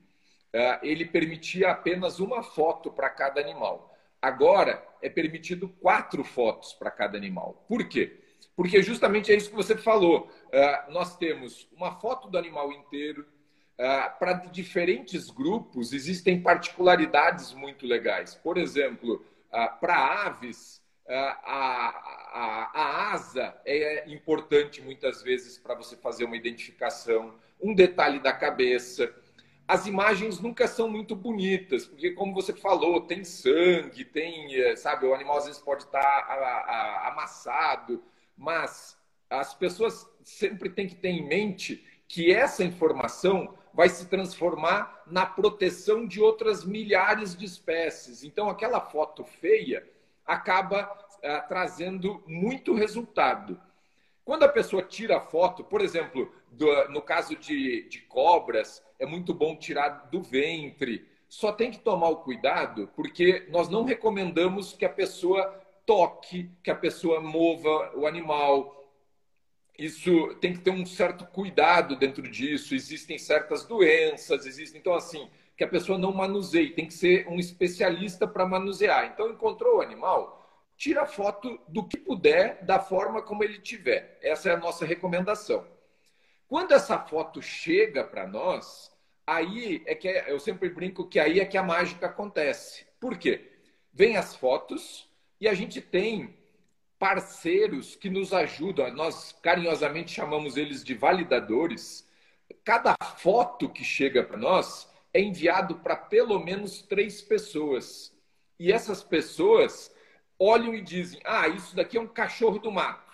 [0.52, 3.96] ah, ele permitia apenas uma foto para cada animal.
[4.20, 7.64] Agora é permitido quatro fotos para cada animal.
[7.68, 8.20] Por quê?
[8.56, 10.30] Porque justamente é isso que você falou.
[10.52, 13.26] Ah, nós temos uma foto do animal inteiro,
[13.78, 18.34] ah, para diferentes grupos existem particularidades muito legais.
[18.34, 21.88] Por exemplo, ah, para aves, ah, a,
[22.32, 27.34] a, a, asa é importante muitas vezes para você fazer uma identificação.
[27.60, 29.12] Um detalhe da cabeça.
[29.66, 35.06] As imagens nunca são muito bonitas, porque, como você falou, tem sangue, tem, eh, sabe,
[35.06, 38.04] o animal às vezes pode estar tá, amassado,
[38.36, 38.98] mas
[39.30, 45.26] as pessoas sempre têm que ter em mente que essa informação vai se transformar na
[45.26, 48.22] proteção de outras milhares de espécies.
[48.22, 49.86] Então, aquela foto feia
[50.24, 53.60] acaba uh, trazendo muito resultado.
[54.24, 59.04] Quando a pessoa tira a foto, por exemplo, do, no caso de, de cobras, é
[59.04, 61.06] muito bom tirar do ventre.
[61.28, 66.70] Só tem que tomar o cuidado, porque nós não recomendamos que a pessoa toque, que
[66.70, 68.83] a pessoa mova o animal,
[69.78, 72.74] isso tem que ter um certo cuidado dentro disso.
[72.74, 74.80] Existem certas doenças, existem.
[74.80, 79.06] Então, assim, que a pessoa não manuseie, tem que ser um especialista para manusear.
[79.06, 80.44] Então, encontrou o animal,
[80.76, 84.18] tira foto do que puder, da forma como ele tiver.
[84.22, 85.66] Essa é a nossa recomendação.
[86.46, 88.92] Quando essa foto chega para nós,
[89.26, 92.86] aí é que é, eu sempre brinco que aí é que a mágica acontece.
[93.00, 93.50] Por quê?
[93.92, 95.08] Vem as fotos
[95.40, 96.36] e a gente tem
[97.04, 102.08] parceiros que nos ajudam, nós carinhosamente chamamos eles de validadores.
[102.64, 108.10] Cada foto que chega para nós é enviado para pelo menos três pessoas.
[108.58, 109.94] E essas pessoas
[110.38, 113.12] olham e dizem: ah, isso daqui é um cachorro do mato.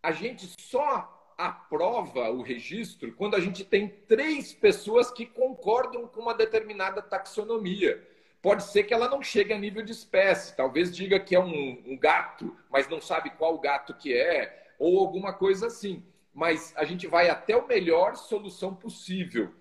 [0.00, 6.20] A gente só aprova o registro quando a gente tem três pessoas que concordam com
[6.20, 8.08] uma determinada taxonomia
[8.42, 10.56] pode ser que ela não chegue a nível de espécie.
[10.56, 14.98] Talvez diga que é um, um gato, mas não sabe qual gato que é, ou
[14.98, 16.04] alguma coisa assim.
[16.34, 19.54] Mas a gente vai até a melhor solução possível.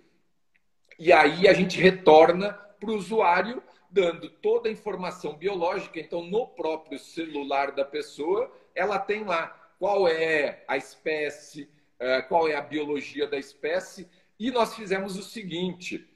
[0.97, 5.99] E aí a gente retorna para o usuário dando toda a informação biológica.
[5.99, 12.47] Então, no próprio celular da pessoa, ela tem lá qual é a espécie, eh, qual
[12.47, 14.07] é a biologia da espécie.
[14.39, 16.07] E nós fizemos o seguinte: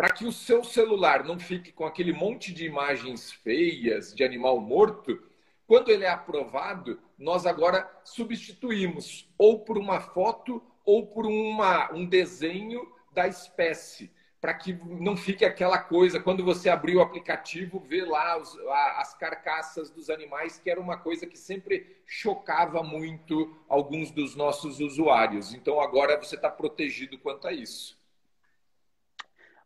[0.00, 4.58] para que o seu celular não fique com aquele monte de imagens feias de animal
[4.58, 5.22] morto,
[5.66, 12.06] quando ele é aprovado, nós agora substituímos ou por uma foto ou por uma, um
[12.06, 14.10] desenho da espécie,
[14.40, 19.00] para que não fique aquela coisa, quando você abrir o aplicativo, ver lá os, a,
[19.02, 24.80] as carcaças dos animais, que era uma coisa que sempre chocava muito alguns dos nossos
[24.80, 25.52] usuários.
[25.52, 27.99] Então agora você está protegido quanto a isso.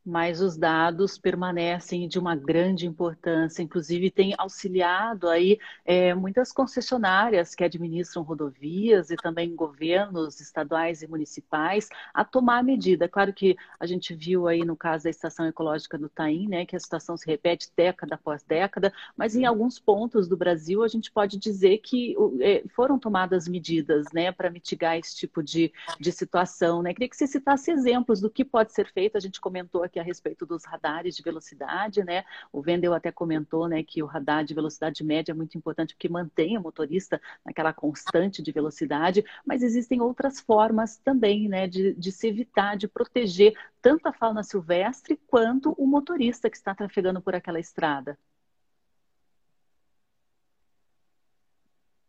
[0.04, 7.54] Mas os dados permanecem de uma grande importância, inclusive tem auxiliado aí é, muitas concessionárias
[7.54, 13.08] que administram rodovias e também governos estaduais e municipais a tomar medida.
[13.08, 16.76] Claro que a gente viu aí no caso da estação ecológica do Taim, né, que
[16.76, 21.10] a situação se repete década após década, mas em alguns pontos do Brasil a gente
[21.10, 26.82] pode dizer que é, foram tomadas medidas, né, para mitigar esse tipo de, de situação,
[26.82, 26.92] né?
[26.92, 29.16] Queria que você citasse exemplos do que pode ser feito.
[29.16, 32.24] A gente comentou aqui a respeito dos radares de velocidade, né?
[32.52, 36.08] O Vendel até comentou, né, que o radar de velocidade média é muito importante porque
[36.08, 42.12] mantém o motorista naquela constante de velocidade, mas existem outras formas também, né, de, de
[42.12, 47.34] se evitar, de proteger tanto a fauna silvestre quanto o motorista que está trafegando por
[47.34, 48.18] aquela estrada.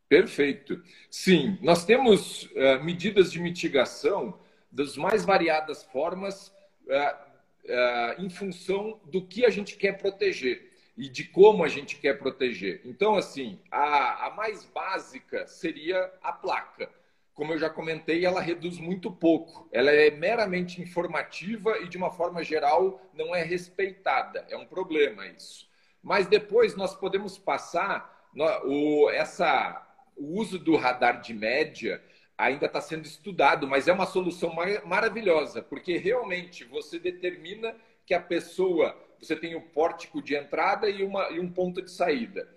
[0.07, 0.81] Perfeito.
[1.09, 4.39] Sim, nós temos uh, medidas de mitigação
[4.71, 6.49] das mais variadas formas
[6.87, 7.24] uh,
[7.65, 12.17] uh, em função do que a gente quer proteger e de como a gente quer
[12.17, 12.81] proteger.
[12.85, 16.89] Então, assim, a, a mais básica seria a placa.
[17.33, 19.67] Como eu já comentei, ela reduz muito pouco.
[19.73, 24.45] Ela é meramente informativa e, de uma forma geral, não é respeitada.
[24.49, 25.67] É um problema isso.
[26.01, 29.81] Mas depois nós podemos passar no, o, essa
[30.15, 32.01] o uso do radar de média
[32.37, 37.75] ainda está sendo estudado, mas é uma solução mar maravilhosa, porque realmente você determina
[38.05, 41.81] que a pessoa, você tem o um pórtico de entrada e, uma, e um ponto
[41.81, 42.47] de saída.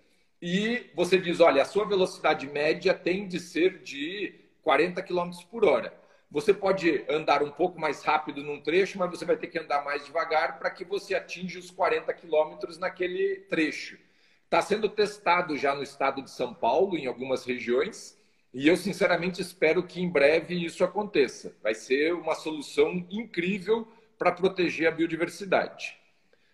[0.40, 5.64] E você diz, olha, a sua velocidade média tem de ser de 40 km por
[5.64, 5.92] hora.
[6.30, 9.82] Você pode andar um pouco mais rápido num trecho, mas você vai ter que andar
[9.82, 13.98] mais devagar para que você atinja os 40 quilômetros naquele trecho.
[14.44, 18.17] Está sendo testado já no estado de São Paulo, em algumas regiões,
[18.52, 21.54] e eu sinceramente espero que em breve isso aconteça.
[21.62, 23.86] Vai ser uma solução incrível
[24.18, 25.96] para proteger a biodiversidade.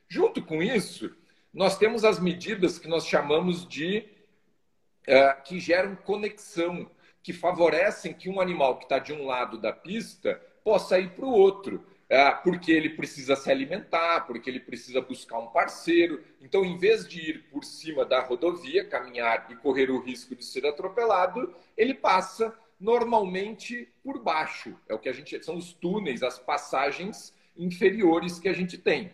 [0.08, 1.14] Junto com isso,
[1.52, 4.04] nós temos as medidas que nós chamamos de
[5.08, 6.90] uh, que geram conexão,
[7.22, 11.24] que favorecem que um animal que está de um lado da pista possa ir para
[11.24, 11.86] o outro.
[12.08, 16.22] É, porque ele precisa se alimentar, porque ele precisa buscar um parceiro.
[16.40, 20.44] Então, em vez de ir por cima da rodovia, caminhar e correr o risco de
[20.44, 24.76] ser atropelado, ele passa normalmente por baixo.
[24.88, 29.10] É o que a gente são os túneis, as passagens inferiores que a gente tem.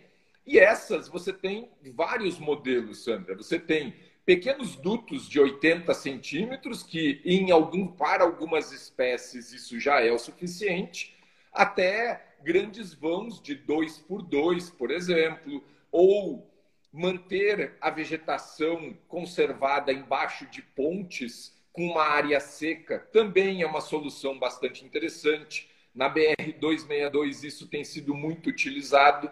[0.46, 3.36] E essas você tem vários modelos, Sandra.
[3.36, 10.00] Você tem pequenos dutos de 80 centímetros, que em algum, para algumas espécies isso já
[10.00, 11.16] é o suficiente,
[11.52, 16.50] até grandes vãos de dois por dois, por exemplo, ou
[16.92, 24.38] manter a vegetação conservada embaixo de pontes com uma área seca também é uma solução
[24.38, 25.70] bastante interessante.
[25.94, 29.30] Na BR 262 isso tem sido muito utilizado.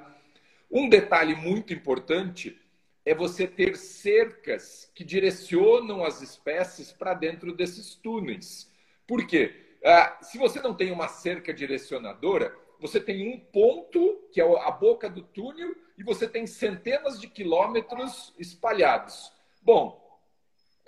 [0.70, 2.60] Um detalhe muito importante
[3.04, 8.70] é você ter cercas que direcionam as espécies para dentro desses túneis.
[9.06, 9.78] Por quê?
[9.84, 14.70] Ah, se você não tem uma cerca direcionadora, você tem um ponto, que é a
[14.70, 19.32] boca do túnel, e você tem centenas de quilômetros espalhados.
[19.62, 20.08] Bom,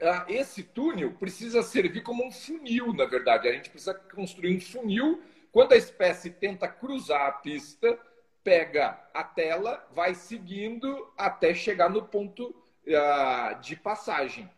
[0.01, 3.49] ah, esse túnel precisa servir como um funil, na verdade.
[3.49, 5.23] A gente precisa construir um funil.
[5.53, 7.99] Quando a espécie tenta cruzar a pista,
[8.45, 12.55] pega a tela, vai seguindo até chegar no ponto
[12.89, 14.49] ah, de passagem.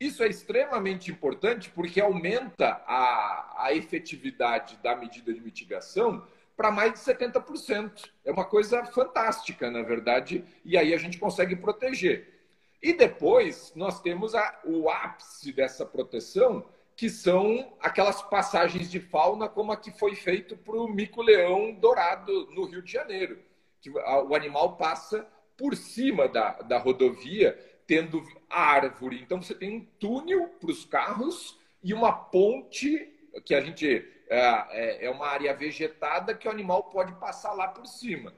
[0.00, 6.26] Isso é extremamente importante porque aumenta a, a efetividade da medida de mitigação,
[6.60, 8.10] para mais de 70%.
[8.22, 12.38] É uma coisa fantástica, na verdade, e aí a gente consegue proteger.
[12.82, 19.48] E depois nós temos a, o ápice dessa proteção, que são aquelas passagens de fauna,
[19.48, 23.38] como a que foi feito para o mico-leão dourado no Rio de Janeiro.
[23.80, 29.18] Que o animal passa por cima da, da rodovia, tendo árvore.
[29.22, 33.10] Então você tem um túnel para os carros e uma ponte
[33.46, 34.38] que a gente é,
[34.70, 38.32] é, é uma área vegetada que o animal pode passar lá por cima.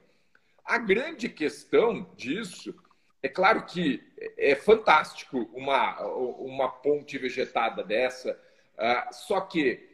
[0.65, 2.75] A grande questão disso
[3.21, 4.03] é claro que
[4.37, 8.37] é fantástico uma, uma ponte vegetada dessa,
[8.77, 9.87] ah, só que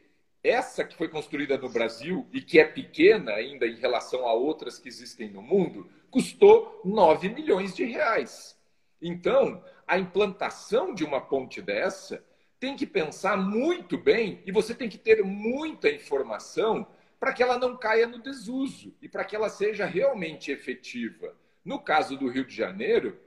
[0.43, 4.79] essa que foi construída no Brasil e que é pequena ainda em relação a outras
[4.79, 8.57] que existem no mundo, custou 9 milhões de reais.
[9.01, 12.23] Então, a implantação de uma ponte dessa
[12.59, 16.85] tem que pensar muito bem e você tem que ter muita informação
[17.19, 21.35] para que ela não caia no desuso e para que ela seja realmente efetiva.
[21.63, 23.19] No caso do Rio de Janeiro,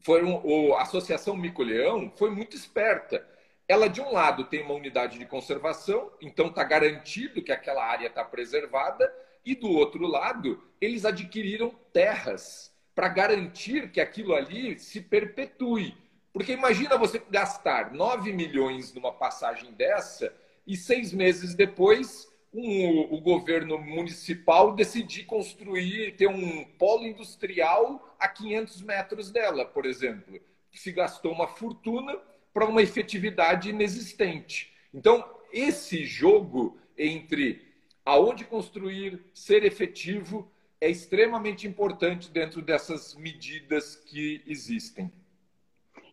[0.00, 3.26] foi um, a Associação Mico-Leão foi muito esperta.
[3.68, 8.08] Ela, de um lado, tem uma unidade de conservação, então está garantido que aquela área
[8.08, 9.12] está preservada,
[9.44, 15.96] e do outro lado, eles adquiriram terras para garantir que aquilo ali se perpetue.
[16.32, 20.32] Porque imagina você gastar 9 milhões numa passagem dessa
[20.66, 28.28] e seis meses depois um, o governo municipal decidir construir, ter um polo industrial a
[28.28, 30.40] 500 metros dela, por exemplo.
[30.72, 32.16] Se gastou uma fortuna
[32.52, 34.72] para uma efetividade inexistente.
[34.92, 37.68] Então, esse jogo entre
[38.04, 40.50] aonde construir, ser efetivo,
[40.80, 45.12] é extremamente importante dentro dessas medidas que existem.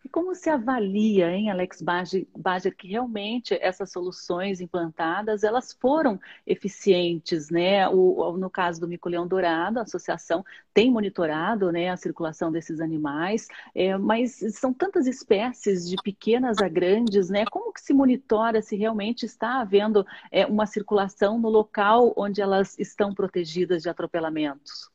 [0.07, 7.49] E como se avalia, hein, Alex Bager, que realmente essas soluções implantadas, elas foram eficientes,
[7.49, 7.89] né?
[7.89, 13.49] O, no caso do mico-leão dourado, a associação tem monitorado né, a circulação desses animais,
[13.75, 17.43] é, mas são tantas espécies, de pequenas a grandes, né?
[17.51, 22.79] Como que se monitora se realmente está havendo é, uma circulação no local onde elas
[22.79, 24.89] estão protegidas de atropelamentos?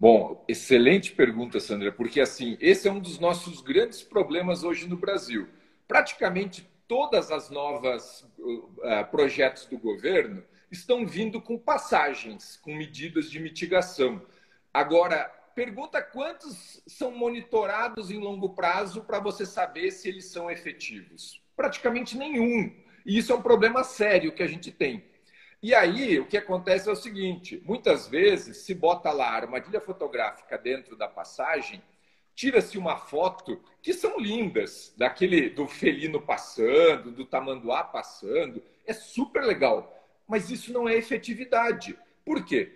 [0.00, 4.96] Bom, excelente pergunta, Sandra, porque assim, esse é um dos nossos grandes problemas hoje no
[4.96, 5.48] Brasil.
[5.88, 13.40] Praticamente todas as novas uh, projetos do governo estão vindo com passagens, com medidas de
[13.40, 14.22] mitigação.
[14.72, 15.24] Agora,
[15.56, 21.42] pergunta quantos são monitorados em longo prazo para você saber se eles são efetivos?
[21.56, 22.72] Praticamente nenhum.
[23.04, 25.07] E isso é um problema sério que a gente tem.
[25.60, 29.80] E aí, o que acontece é o seguinte: muitas vezes se bota lá a armadilha
[29.80, 31.82] fotográfica dentro da passagem,
[32.34, 39.42] tira-se uma foto que são lindas, daquele do felino passando, do tamanduá passando, é super
[39.42, 39.92] legal,
[40.28, 41.98] mas isso não é efetividade.
[42.24, 42.72] Por quê?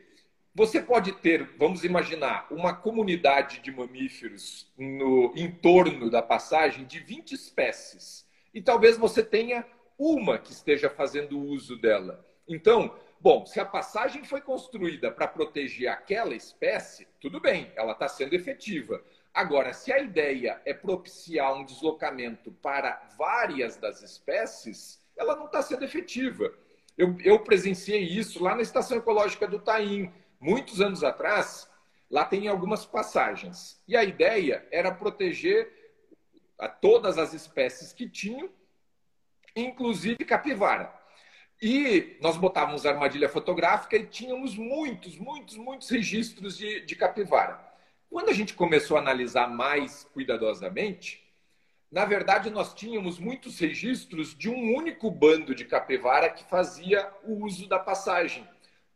[0.54, 7.32] Você pode ter, vamos imaginar, uma comunidade de mamíferos no entorno da passagem de 20
[7.32, 8.26] espécies.
[8.52, 9.64] E talvez você tenha
[9.96, 12.26] uma que esteja fazendo uso dela.
[12.48, 18.08] Então, bom, se a passagem foi construída para proteger aquela espécie, tudo bem, ela está
[18.08, 19.02] sendo efetiva.
[19.32, 25.62] Agora, se a ideia é propiciar um deslocamento para várias das espécies, ela não está
[25.62, 26.52] sendo efetiva.
[26.98, 31.70] Eu, eu, presenciei isso lá na Estação Ecológica do Taim, muitos anos atrás.
[32.10, 33.80] Lá tem algumas passagens.
[33.88, 35.72] E a ideia era proteger
[36.58, 38.50] a todas as espécies que tinham,
[39.56, 40.92] inclusive capivara.
[41.64, 47.56] E nós botávamos armadilha fotográfica e tínhamos muitos, muitos, muitos registros de, de capivara.
[48.10, 51.22] Quando a gente começou a analisar mais cuidadosamente,
[51.88, 57.44] na verdade nós tínhamos muitos registros de um único bando de capivara que fazia o
[57.44, 58.44] uso da passagem.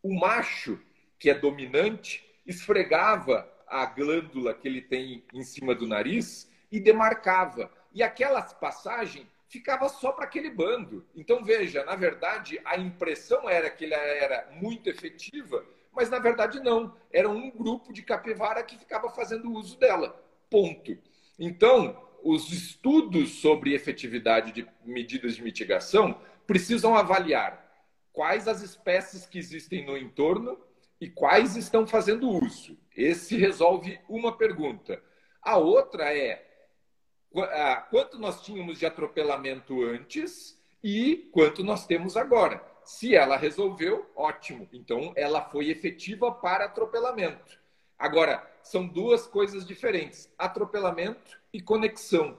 [0.02, 0.76] O macho,
[1.20, 7.70] que é dominante, esfregava a glândula que ele tem em cima do nariz e demarcava.
[7.92, 11.05] E aquela passagem ficava só para aquele bando.
[11.14, 16.61] Então, veja, na verdade, a impressão era que ela era muito efetiva, mas na verdade
[16.61, 16.94] não.
[17.12, 20.22] Era um grupo de capivara que ficava fazendo uso dela.
[20.51, 20.97] Ponto.
[21.38, 27.64] Então, os estudos sobre efetividade de medidas de mitigação precisam avaliar
[28.12, 30.59] quais as espécies que existem no entorno
[31.01, 32.78] e quais estão fazendo uso.
[32.97, 35.03] Esse resolve uma pergunta.
[35.42, 36.45] A outra é
[37.91, 42.62] quanto nós tínhamos de atropelamento antes e quanto nós temos agora.
[42.84, 44.68] Se ela resolveu, ótimo.
[44.72, 47.59] Então, ela foi efetiva para atropelamento.
[47.99, 52.39] Agora, são duas coisas diferentes: atropelamento e conexão.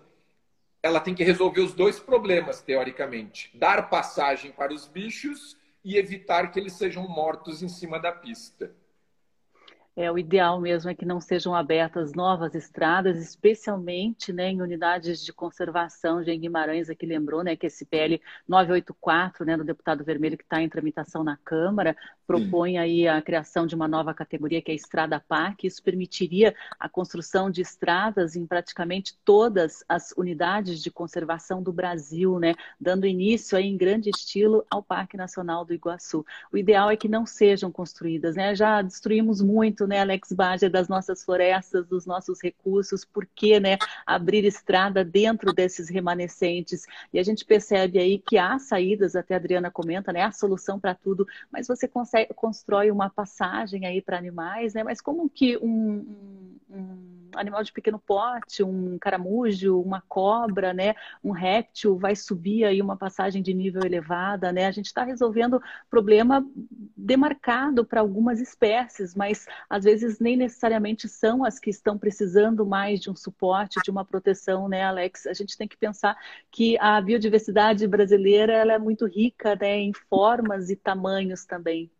[0.82, 6.52] Ela tem que resolver os dois problemas, teoricamente: dar passagem para os bichos e evitar
[6.52, 8.74] que eles sejam mortos em cima da pista.
[10.00, 15.26] É, o ideal mesmo é que não sejam abertas novas estradas, especialmente né, em unidades
[15.26, 16.24] de conservação.
[16.24, 20.62] Jean Guimarães aqui lembrou né, que esse PL 984, né, do deputado Vermelho, que está
[20.62, 24.76] em tramitação na Câmara, propõe aí a criação de uma nova categoria que é a
[24.76, 25.66] Estrada PAC.
[25.66, 32.38] Isso permitiria a construção de estradas em praticamente todas as unidades de conservação do Brasil,
[32.38, 36.24] né, dando início aí em grande estilo ao Parque Nacional do Iguaçu.
[36.54, 38.54] O ideal é que não sejam construídas, né?
[38.54, 43.78] Já destruímos muito né, Alex Baja, das nossas florestas, dos nossos recursos, por que né,
[44.06, 46.86] abrir estrada dentro desses remanescentes?
[47.14, 50.80] E a gente percebe aí que há saídas, até a Adriana comenta, né, a solução
[50.80, 54.84] para tudo, mas você consegue, constrói uma passagem aí para animais, né?
[54.84, 61.32] Mas como que um, um animal de pequeno porte, um caramujo, uma cobra, né, um
[61.32, 64.66] réptil vai subir aí uma passagem de nível elevada, né?
[64.66, 66.46] A gente está resolvendo problema
[66.96, 69.46] demarcado para algumas espécies, mas
[69.78, 74.03] às vezes nem necessariamente são as que estão precisando mais de um suporte, de uma
[74.03, 75.28] proteção, né, Alex?
[75.28, 76.17] A gente tem que pensar
[76.51, 81.91] que a biodiversidade brasileira ela é muito rica, né, em formas e tamanhos também.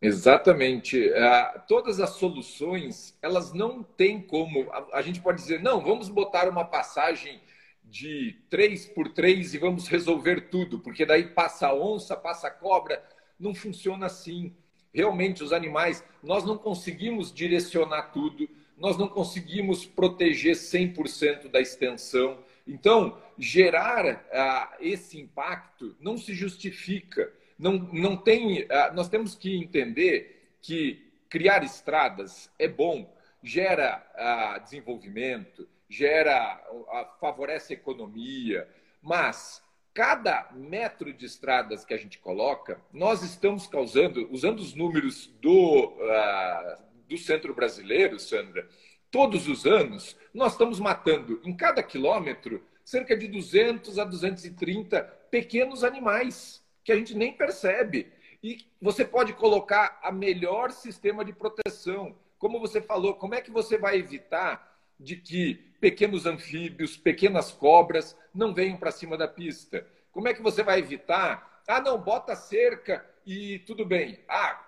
[0.00, 0.98] Exatamente.
[0.98, 4.68] Uh, todas as soluções, elas não têm como.
[4.72, 7.40] A, a, gente pode dizer, não, vamos botar uma passagem
[7.84, 13.00] de três por três e vamos resolver tudo, porque daí passa onça, passa cobra.
[13.38, 14.56] Não funciona assim.
[14.92, 22.38] Realmente, os animais, nós não conseguimos direcionar tudo, nós não conseguimos proteger 100% da extensão.
[22.66, 27.32] Então, gerar uh, esse impacto não se justifica
[27.62, 28.66] não, não tem.
[28.68, 37.20] Ah, nós temos que entender que criar estradas é bom, gera uh, desenvolvimento, gera, uh,
[37.20, 38.68] favorece a economia,
[39.00, 39.62] mas
[39.94, 45.84] cada metro de estradas que a gente coloca, nós estamos causando, usando os números do,
[45.86, 48.66] uh, do centro brasileiro, Sandra,
[49.10, 55.84] todos os anos, nós estamos matando em cada quilômetro cerca de 200 a 230 pequenos
[55.84, 58.10] animais que a gente nem percebe.
[58.42, 62.16] E você pode colocar a melhor sistema de proteção.
[62.38, 64.71] Como você falou, como é que você vai evitar
[65.02, 69.86] de que pequenos anfíbios, pequenas cobras não venham para cima da pista?
[70.10, 71.62] Como é que você vai evitar?
[71.66, 74.20] Ah, não, bota cerca e tudo bem.
[74.28, 74.64] Ah,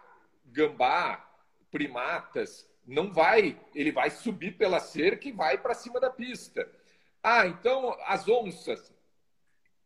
[0.46, 1.24] gambá,
[1.70, 6.68] primatas, não vai, ele vai subir pela cerca e vai para cima da pista.
[7.22, 8.92] Ah, então as onças,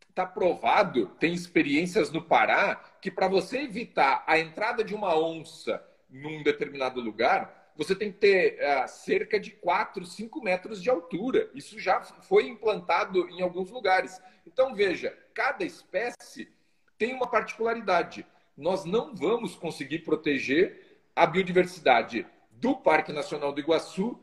[0.09, 5.81] está provado, tem experiências no Pará, que para você evitar a entrada de uma onça
[6.11, 11.49] num determinado lugar, você tem que ter uh, cerca de 4, 5 metros de altura.
[11.55, 14.21] Isso já foi implantado em alguns lugares.
[14.47, 16.53] Então, veja, cada espécie
[16.99, 18.27] tem uma particularidade.
[18.57, 24.21] Nós não vamos conseguir proteger a biodiversidade do Parque Nacional do Iguaçu,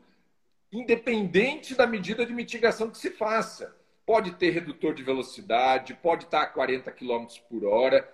[0.70, 3.74] independente da medida de mitigação que se faça
[4.06, 8.08] pode ter redutor de velocidade, pode estar a 40 km por hora.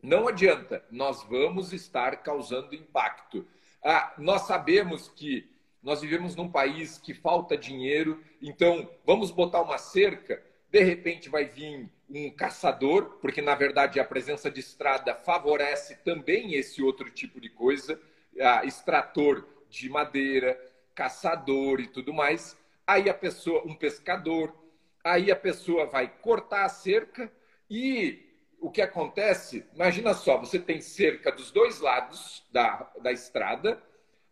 [0.00, 3.44] Não adianta, nós vamos estar causando impacto.
[3.82, 5.48] Ah, nós sabemos que
[5.82, 11.46] nós vivemos num país que falta dinheiro, então vamos botar uma cerca, de repente vai
[11.46, 17.40] vir um caçador, porque na verdade a presença de estrada favorece também esse outro tipo
[17.40, 17.98] de coisa,
[18.40, 20.60] ah, extrator de madeira,
[20.94, 22.56] caçador e tudo mais.
[22.86, 24.54] Aí a pessoa, um pescador,
[25.02, 27.32] aí a pessoa vai cortar a cerca
[27.70, 28.29] e
[28.60, 33.82] o que acontece, imagina só, você tem cerca dos dois lados da, da estrada,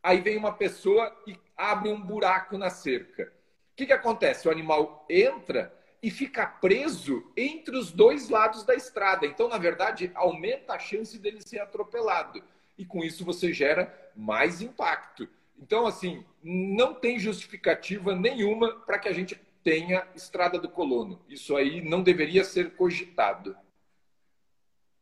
[0.02, 3.32] aí vem uma pessoa e abre um buraco na cerca.
[3.72, 4.46] O que, que acontece?
[4.46, 9.26] O animal entra e fica preso entre os dois lados da estrada.
[9.26, 12.42] Então, na verdade, aumenta a chance dele ser atropelado.
[12.76, 15.28] E com isso você gera mais impacto.
[15.58, 21.20] Então, assim, não tem justificativa nenhuma para que a gente tenha estrada do colono.
[21.28, 23.56] Isso aí não deveria ser cogitado.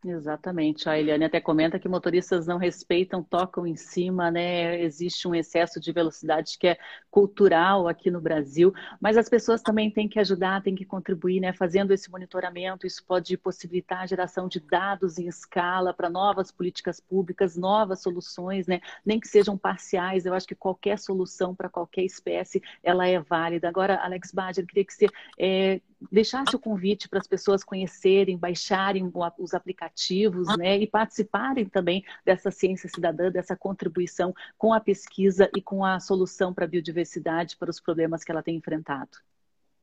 [0.09, 0.89] Exatamente.
[0.89, 4.81] A Eliane até comenta que motoristas não respeitam, tocam em cima, né?
[4.81, 6.79] Existe um excesso de velocidade que é
[7.11, 11.53] cultural aqui no Brasil, mas as pessoas também têm que ajudar, têm que contribuir, né?
[11.53, 17.01] Fazendo esse monitoramento, isso pode possibilitar a geração de dados em escala para novas políticas
[17.01, 18.81] públicas, novas soluções, né?
[19.05, 20.25] Nem que sejam parciais.
[20.25, 23.69] Eu acho que qualquer solução para qualquer espécie ela é válida.
[23.69, 25.81] Agora, Alex Badger, queria que você é,
[26.11, 32.51] deixasse o convite para as pessoas conhecerem, baixarem os aplicativos, né, e participarem também dessa
[32.51, 37.71] ciência cidadã, dessa contribuição com a pesquisa e com a solução para a biodiversidade, para
[37.71, 39.19] os problemas que ela tem enfrentado.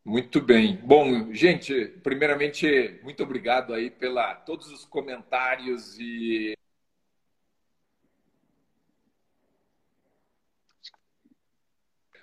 [0.06, 0.76] Muito bem.
[0.84, 6.54] Bom, gente, primeiramente, muito obrigado aí pela todos os comentários e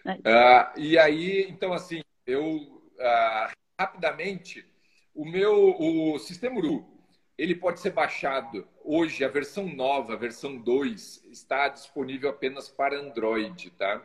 [0.02, 2.56] Uh, e aí, então, assim, eu
[2.96, 4.62] uh, rapidamente,
[5.14, 6.86] o meu o sistema Uru,
[7.38, 8.68] ele pode ser baixado.
[8.84, 14.02] Hoje, a versão nova, a versão 2, está disponível apenas para Android, tá?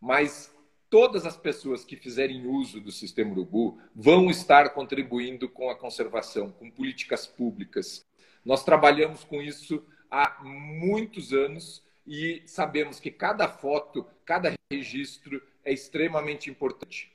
[0.00, 0.54] Mas
[0.88, 6.52] todas as pessoas que fizerem uso do sistema Urubu vão estar contribuindo com a conservação,
[6.52, 8.06] com políticas públicas.
[8.44, 15.72] Nós trabalhamos com isso há muitos anos e sabemos que cada foto, cada registro é
[15.72, 17.10] extremamente importante.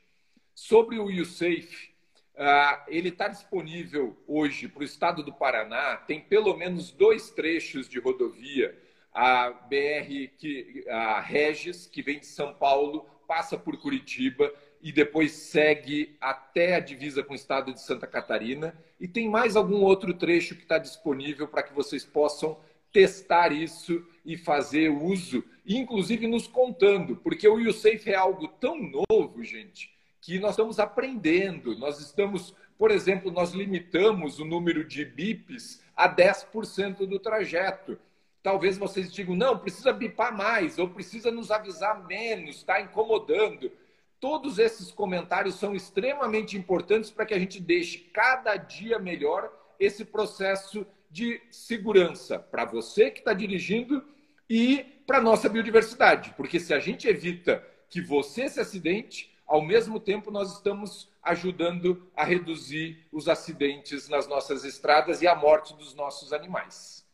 [0.54, 1.91] Sobre o YouSafe,
[2.36, 5.96] ah, ele está disponível hoje para o estado do Paraná.
[5.96, 8.78] Tem pelo menos dois trechos de rodovia.
[9.12, 15.32] A BR que a Regis, que vem de São Paulo, passa por Curitiba e depois
[15.32, 18.74] segue até a divisa com o estado de Santa Catarina.
[18.98, 22.58] E tem mais algum outro trecho que está disponível para que vocês possam
[22.92, 28.76] testar isso e fazer uso, inclusive nos contando, porque o YouSafe é algo tão
[29.10, 29.90] novo, gente,
[30.22, 31.76] que nós estamos aprendendo.
[31.76, 37.98] Nós estamos, por exemplo, nós limitamos o número de bips a 10% do trajeto.
[38.42, 43.70] talvez vocês digam, não, precisa bipar mais, ou precisa nos avisar menos, está incomodando.
[44.18, 50.04] Todos esses comentários são extremamente importantes para que a gente deixe cada dia melhor esse
[50.04, 54.04] processo de segurança para você que está dirigindo
[54.48, 56.34] e para a nossa biodiversidade.
[56.36, 62.10] Porque se a gente evita que você se acidente, ao mesmo tempo nós estamos ajudando
[62.16, 67.06] a reduzir os acidentes nas nossas estradas e a morte dos nossos animais.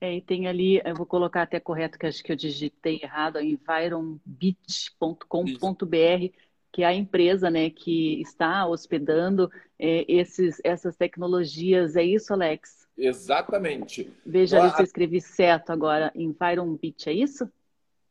[0.00, 3.38] É, e tem ali, eu vou colocar até correto, que acho que eu digitei errado,
[3.38, 6.34] environbit.com.br,
[6.72, 11.96] que é a empresa né, que está hospedando é, esses, essas tecnologias.
[11.96, 12.88] É isso, Alex?
[12.96, 14.10] Exatamente.
[14.24, 16.10] Veja ali se eu escrevi certo agora.
[16.14, 17.46] Environbit, é isso?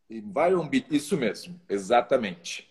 [0.07, 2.68] Environbit, isso mesmo, exatamente.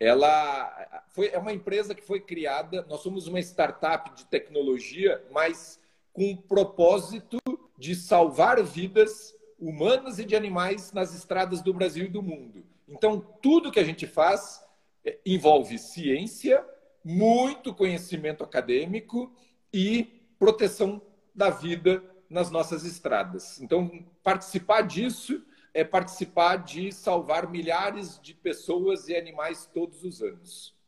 [0.00, 5.78] Ela foi, é uma empresa que foi criada, nós somos uma startup de tecnologia, mas
[6.10, 7.38] com o propósito
[7.78, 12.64] de salvar vidas humanas e de animais nas estradas do Brasil e do mundo.
[12.88, 14.64] Então, tudo que a gente faz
[15.04, 16.64] é, envolve ciência,
[17.04, 19.30] muito conhecimento acadêmico
[19.72, 21.02] e proteção
[21.34, 23.60] da vida nas nossas estradas.
[23.60, 25.42] Então, participar disso
[25.72, 30.79] é participar de salvar milhares de pessoas e animais todos os anos.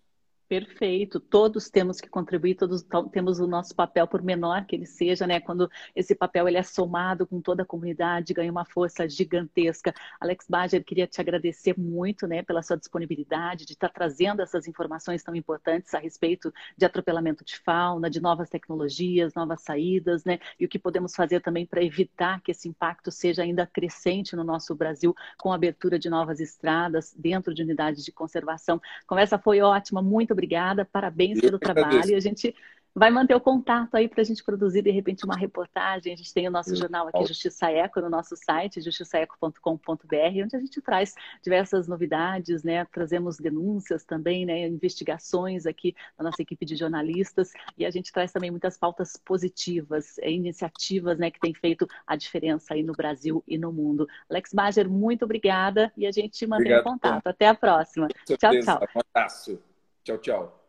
[0.52, 1.18] Perfeito.
[1.18, 5.40] Todos temos que contribuir, todos temos o nosso papel, por menor que ele seja, né?
[5.40, 9.94] Quando esse papel ele é somado com toda a comunidade, ganha uma força gigantesca.
[10.20, 15.22] Alex Bager, queria te agradecer muito, né, pela sua disponibilidade de estar trazendo essas informações
[15.22, 20.38] tão importantes a respeito de atropelamento de fauna, de novas tecnologias, novas saídas, né?
[20.60, 24.44] E o que podemos fazer também para evitar que esse impacto seja ainda crescente no
[24.44, 28.78] nosso Brasil com a abertura de novas estradas dentro de unidades de conservação.
[29.06, 32.10] Conversa foi ótima, muito obrigada obrigada, parabéns pelo trabalho.
[32.10, 32.54] E a gente
[32.94, 36.12] vai manter o contato aí para a gente produzir, de repente, uma reportagem.
[36.12, 40.60] A gente tem o nosso jornal aqui, Justiça Eco, no nosso site, justiçaeco.com.br, onde a
[40.60, 42.84] gente traz diversas novidades, né?
[42.86, 44.66] Trazemos denúncias também, né?
[44.66, 47.52] Investigações aqui da nossa equipe de jornalistas.
[47.78, 51.30] E a gente traz também muitas pautas positivas, é, iniciativas, né?
[51.30, 54.06] Que têm feito a diferença aí no Brasil e no mundo.
[54.28, 57.26] Alex Bager, muito obrigada e a gente mantém o contato.
[57.26, 58.08] Até a próxima.
[58.26, 58.80] Tchau, tchau.
[58.94, 59.71] Um abraço.
[60.04, 60.61] Tchau, tchau.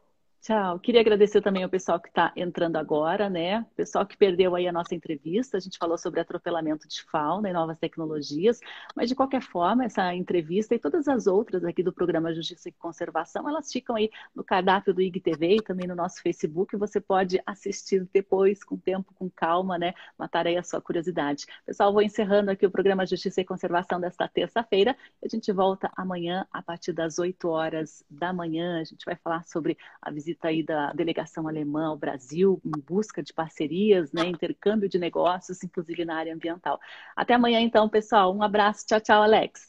[0.44, 0.78] Tchau.
[0.78, 3.66] Queria agradecer também ao pessoal que está entrando agora, né?
[3.78, 5.56] Pessoal que perdeu aí a nossa entrevista.
[5.56, 8.60] A gente falou sobre atropelamento de fauna e novas tecnologias,
[8.94, 12.74] mas de qualquer forma, essa entrevista e todas as outras aqui do programa Justiça e
[12.74, 16.76] Conservação, elas ficam aí no cardápio do IGTV e também no nosso Facebook.
[16.76, 19.94] Você pode assistir depois, com tempo, com calma, né?
[20.18, 21.46] Matar aí a sua curiosidade.
[21.66, 24.94] Pessoal, vou encerrando aqui o programa Justiça e Conservação desta terça-feira.
[25.24, 28.82] A gente volta amanhã a partir das 8 horas da manhã.
[28.82, 32.80] A gente vai falar sobre a visita visita aí da delegação alemã ao Brasil, em
[32.82, 36.80] busca de parcerias, né, intercâmbio de negócios, inclusive na área ambiental.
[37.16, 38.36] Até amanhã, então, pessoal.
[38.36, 38.86] Um abraço.
[38.86, 39.68] Tchau, tchau, Alex.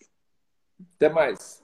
[0.97, 1.64] Até mais.